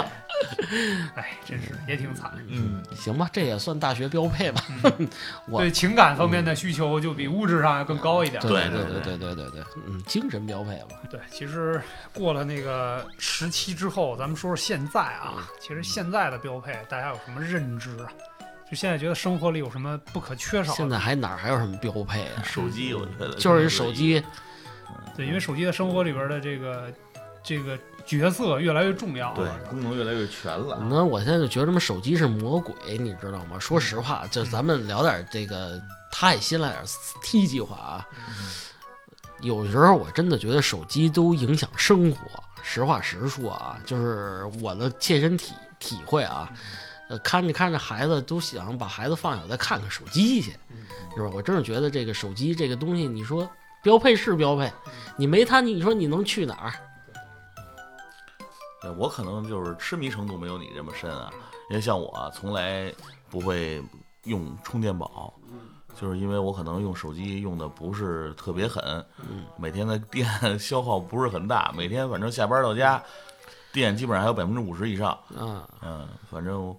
[1.15, 2.31] 哎，真是也挺惨。
[2.47, 4.63] 嗯，行吧，这也算大学标配吧。
[5.47, 8.41] 我对情感方面的需求就比物质上要更高一点。
[8.41, 10.99] 对对对对对对对，嗯，精神标配吧。
[11.09, 11.81] 对，其实
[12.13, 15.49] 过了那个时期之后，咱们说说现在啊。
[15.59, 18.11] 其实现在的标配，大家有什么认知啊？
[18.69, 20.77] 就现在觉得生活里有什么不可缺少的？
[20.77, 22.41] 现在还哪儿还有什么标配啊？
[22.43, 24.23] 手机我觉得就是手机，
[25.15, 26.89] 对，因为手机在生活里边的这个
[27.43, 29.57] 这个角色越来越重要对了。
[29.69, 30.77] 功能越来越全了。
[30.89, 33.59] 那我现在就觉得他妈手机是魔鬼，你知道吗？
[33.59, 35.81] 说实话，就咱们聊点这个
[36.11, 36.81] 太辛辣点
[37.21, 38.07] T 计划啊。
[39.41, 46.51] 有时候我真的觉得手机都影响生活，实话实说啊，就是我的切身体体会啊。
[47.09, 50.51] 呃，看着看着孩子都想把孩子放下，再看看手机去，
[51.15, 51.29] 是吧？
[51.33, 53.49] 我真是觉得这个手机这个东西，你说
[53.83, 54.71] 标配是标配，
[55.17, 56.73] 你没它，你说你能去哪儿？
[58.82, 61.29] 对我可能就是痴迷程度没有你这么深啊，
[61.69, 62.91] 因为像我啊从来
[63.29, 63.82] 不会
[64.23, 65.34] 用充电宝，
[65.99, 69.05] 就是因为我可能用手机用的不是特别狠，
[69.57, 70.27] 每天的电
[70.57, 73.01] 消耗不是很大，每天反正下班到家，
[73.71, 76.75] 电基本上还有百分之五十以上，嗯，嗯，反正，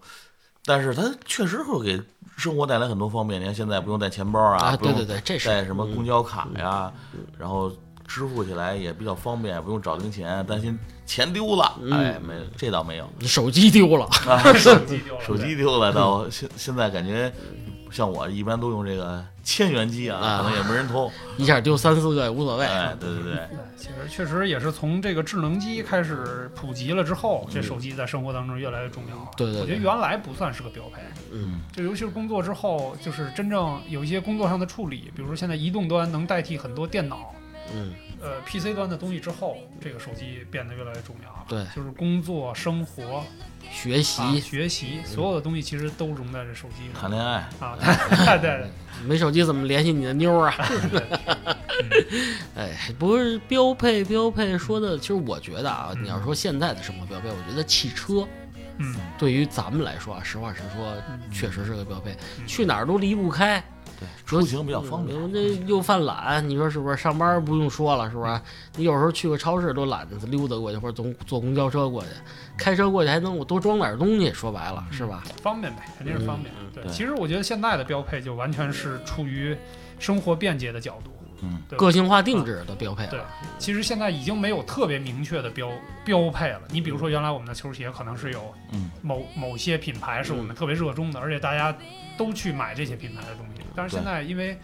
[0.64, 2.02] 但是它确实会给
[2.36, 3.40] 生活带来很多方便。
[3.40, 6.92] 你看现在不用带钱包啊，对对对，这是带什么公交卡呀，
[7.38, 7.70] 然后
[8.12, 11.78] 支付起来也比较方便，不用找零钱，担心钱丢了。
[11.80, 17.32] 嗯哎，没这倒没有手机丢了，啊，手机丢了手机丢了倒现现在感觉。
[17.90, 21.12] 像我一般都用这个千元机啊，啊可能也没人偷。
[21.36, 22.64] 一下丢三四个也无所谓。
[22.64, 29.30] 哎，对对对，对， 其实确实也是从这个智能机开始普及了之后，这手机在生活当中越来越重要。
[29.36, 31.02] 对对对我觉得原来不算是个标配，
[31.32, 37.34] 嗯就尤其是工作之后，就是真正有一些工作上的处理，比如说现在移动端能代替很多电脑。
[37.74, 41.44] 嗯，呃，PC 端的东西之后，这个手机变得越来越重要了。
[41.48, 43.24] 对就是工作、生活、
[43.70, 47.76] 学习、啊、学习，所有的东西其实都融在这手机里谈恋爱，啊。
[48.40, 48.66] 对对
[49.06, 50.54] 没手机怎么联系你的妞儿啊？
[52.54, 58.26] 哎，不是标配标配说的，其实我觉得啊，嗯你要说现在的生活标配，我觉得汽车
[58.78, 63.62] 嗯，对于咱们来说啊，实话实说，嗯确实是个标配，嗯去哪儿都离不开。
[64.02, 65.16] 对，出行比较方便。
[65.16, 66.96] 嗯这又犯懒，你说是不是？
[66.96, 68.40] 上班不用说了，是不是？
[68.76, 72.08] 你有时候去个超市都懒得溜达过去，或者坐坐公交车过去，
[72.58, 75.22] 开车过去还能我多装点东西，说白了是吧？
[75.40, 76.52] 方便呗，肯定是方便。
[76.60, 79.56] 嗯对，对其实我觉得现在的标配就完全是出于
[79.98, 81.11] 生活便捷的角度。
[81.42, 83.20] 嗯，个性化定制的标配对。
[83.58, 85.70] 其实现在已经没有特别明确的标
[86.04, 86.62] 标配了。
[86.70, 91.76] 你比如说，原来我们的球鞋可能是有嗯某某些品牌是我们特别热衷的，而且大家
[92.16, 93.62] 都去买这些品牌的东西。
[93.74, 94.56] 但是现在因为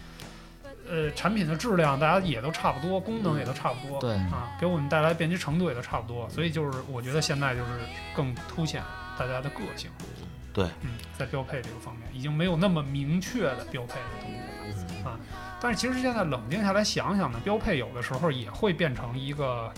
[0.88, 7.70] 呃产品的质量大家也都差不多，功能也都差不多，对，啊，给我们带来便捷程度也都差不多，所以就是我觉得现在就是
[8.14, 8.82] 更凸显
[9.18, 9.90] 大家的个性。
[10.52, 15.12] 对，嗯，在标配这个方面已经没有那么明确的标配的东西了。
[15.14, 19.72] 嗯但是其实现在冷静下来想想呢，标配有的时候也会变成一个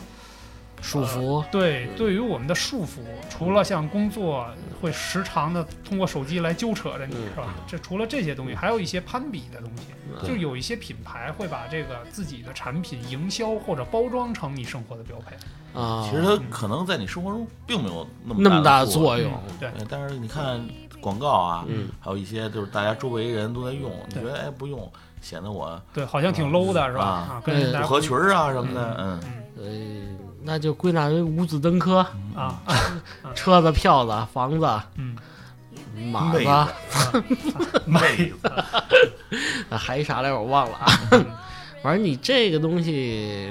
[0.82, 3.00] 束缚，对对于我们的束缚。
[3.28, 4.46] 除了像工作
[4.80, 7.28] 会时常的通过手机来纠扯着你，嗯。
[7.30, 7.54] 是吧？
[7.66, 9.84] 这除了这些东西，还有一些攀比的东西。
[10.10, 10.26] 嗯。
[10.26, 15.36] 就有一些品牌会把这个自己的产品营销或者包装成你生活的标配。
[15.78, 20.60] 啊，其实它可能在你生活中并没有那么那么大大的的作用，嗯对，呃但是你看
[21.00, 24.90] 广告啊，嗯，还有一些就是大家周围人都在用，你觉得哎不用，
[25.20, 27.04] 显得我对，好像挺 low 的是吧？
[27.04, 29.30] 啊啊，跟人对不合群儿啊什么的，嗯，嗯。
[29.62, 31.98] 呃，那就归纳为五子登科，
[32.34, 32.60] 啊，
[33.34, 35.14] 车子、票子、房子、嗯，
[36.10, 37.22] 马妹子，
[37.86, 38.48] 妹子，
[39.68, 40.86] 啊还一啥来着我忘了啊。
[41.12, 41.26] 嗯
[41.82, 43.50] 反正你这个东西，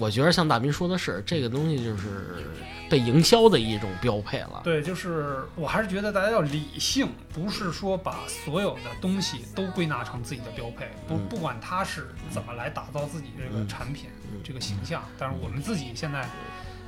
[0.00, 2.44] 我觉得像大明说的是，这个东西就是
[2.88, 4.60] 被营销的一种标配了。
[4.64, 16.26] 对，就是我还是觉得大家要理性，不是说把所有的东西都归纳成自己的标配，不嗯不管他是怎么来打造自己这个嗯产品、嗯这个形象，但是我们自己现在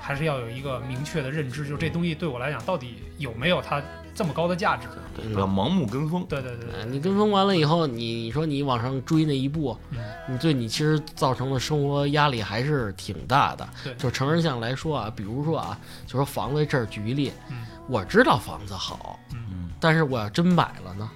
[0.01, 3.81] 还还是要有一个明确的认知，就是这东西对我来讲到底有没有它
[4.13, 4.89] 这么高的价值？
[5.15, 6.27] 对，不要盲目跟风。
[6.29, 9.99] 对对对你跟风完了以后，你你说你往上追那一步，嗯
[10.29, 13.69] 你对你其实造成的生活压力还是挺大的。
[13.85, 21.09] 对就成人项来说啊，比如说啊，就说房子这儿举例，嗯我知道房子好，嗯，但是我要真买了呢，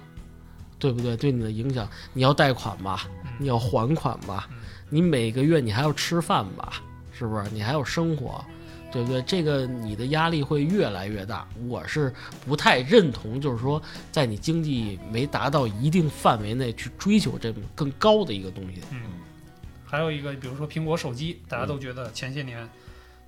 [0.79, 1.17] 对不对？
[1.17, 4.57] 对你的影响，你要贷款吧，嗯你要还款吧嗯，
[4.89, 6.81] 你每个月你还要吃饭吧，
[7.11, 7.43] 是不是？
[7.51, 8.43] 你还要生活，
[8.95, 9.21] 对不对？
[9.23, 11.45] 这个你的压力会越来越大。
[11.67, 12.13] 我是
[12.45, 18.79] 不太认同，就是说，在你经济没达到一定范围内去追求这么更高的一个东西。
[18.91, 19.01] 嗯，
[19.85, 22.69] 还有一个，比如说苹果手机，大家都觉得前些年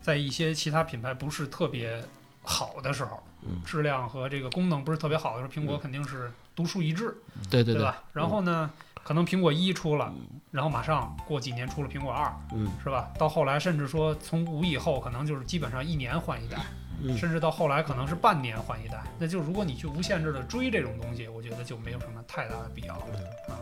[0.01, 2.01] 在一些其他品牌不是特别
[2.41, 7.13] 好的时候，嗯质量和这个功能不是特别好的时候，苹果嗯肯定是独树一帜，
[7.49, 8.01] 对对对，吧？
[8.13, 8.71] 然后呢，
[9.07, 10.13] 可能苹果一出了，
[10.51, 13.09] 然后马上过几年出了苹果二，嗯是吧？
[13.17, 16.57] 到后来甚至说从五以后，可能就是基本上一年换一代，
[17.01, 19.01] 嗯，甚至到后来可能是半年换一代。
[19.17, 23.03] 那就如果你去无限制的追这种东西，我觉得就没有什么太大的必要了。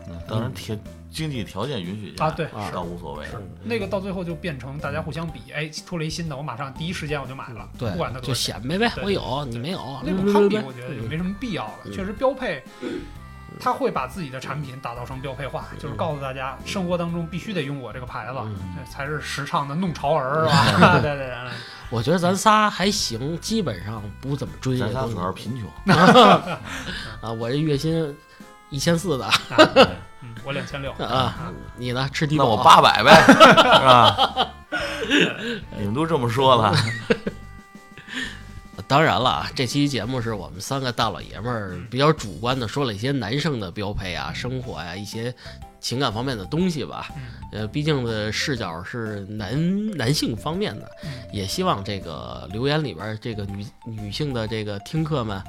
[0.08, 0.76] 嗯当然条
[1.12, 3.24] 经济条件允许下啊对是倒无所谓。
[3.26, 8.60] 是那个到最后就变成大家互相比，哎，出了一新的，我马上第一时间我就买了，对不管它，多就少钱。
[8.60, 11.74] 显摆呗，我有你没有，那种攀比，我觉得也嗯没什么必要了。
[11.84, 12.64] 嗯确实，标配，
[13.60, 18.38] 他会把自己的产品打造成标配化，就是告诉大家，生活当中必须得用我这个牌子，
[18.90, 20.98] 才是时尚的弄潮儿，是吧？
[21.00, 21.34] 对对对，
[21.90, 25.94] 我觉得咱仨还行，基本上不怎么追这咱仨主要是贫穷，
[27.20, 27.32] 啊。
[27.32, 28.16] 我这月薪
[28.70, 29.28] 一千四的。
[30.44, 30.92] 我两千六。
[30.92, 32.08] 啊，你呢？
[32.12, 32.50] 吃低那保。
[32.50, 33.32] 我八百呗，是
[33.84, 34.48] 吧？
[35.78, 36.74] 你们都这么说了，
[38.88, 45.34] 当然了啊，这期节目是我们三个大老爷们儿比较主观的说了一些男生的标配啊、生活呀、一些
[45.80, 47.10] 情感方面的东西吧。
[47.16, 47.22] 嗯。
[47.52, 51.10] 呃，毕竟的视角是男男性方面的，嗯。
[51.32, 55.42] 也希望这个留言里边儿这个女女性的这个听客们，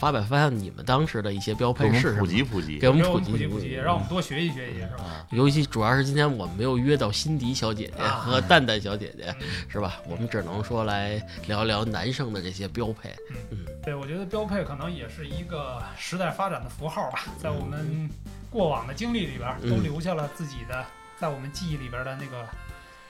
[0.00, 5.04] 发表发表你们当时的一些标给我们普配是什么，及普及给我们普及普及，让我们多学习学习，是吧？
[5.04, 5.26] 啊。
[5.30, 9.96] 尤其主要是今天我们没有约到辛迪小姐姐啊和蛋蛋小姐姐，嗯是吧？
[10.08, 13.14] 我们只能说来聊聊男生的这些标配。
[13.50, 18.08] 嗯对，我觉得标配可能也是一个时代发展的符号吧，在我们
[18.50, 20.84] 过往的经历里边都留下了自己的，
[21.18, 22.46] 在我们记忆里边的那个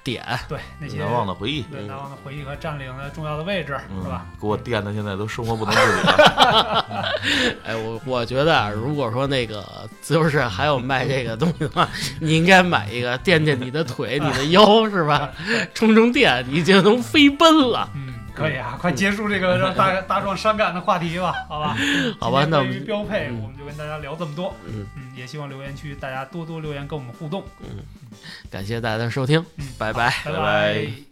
[0.04, 4.26] 点，对那些难忘的回忆，对难忘的回忆和占领了重要的位置，嗯是吧？？
[4.40, 7.14] 给我电的现在都生活不能自理了。
[7.64, 9.64] 哎，我我觉得啊，如果说那个
[10.00, 11.88] 自由市还有卖这个东西的话，
[12.20, 15.30] 你应该买一个垫垫你的腿、你的腰，是吧？
[15.74, 17.88] 充充电，你就能飞奔了。
[17.94, 18.07] 嗯，
[18.38, 21.76] 可以啊，快结束这个 让大大壮伤感的话题吧， 好吧？
[22.20, 24.54] 好吧那关于标配，嗯我们就跟大家聊这么多。
[24.66, 27.42] 嗯，嗯，也希望留言区大家多多留言跟我们互动。
[27.62, 27.82] 嗯
[28.50, 30.10] 感谢大家的收听，嗯，拜拜。
[30.24, 31.07] 拜拜拜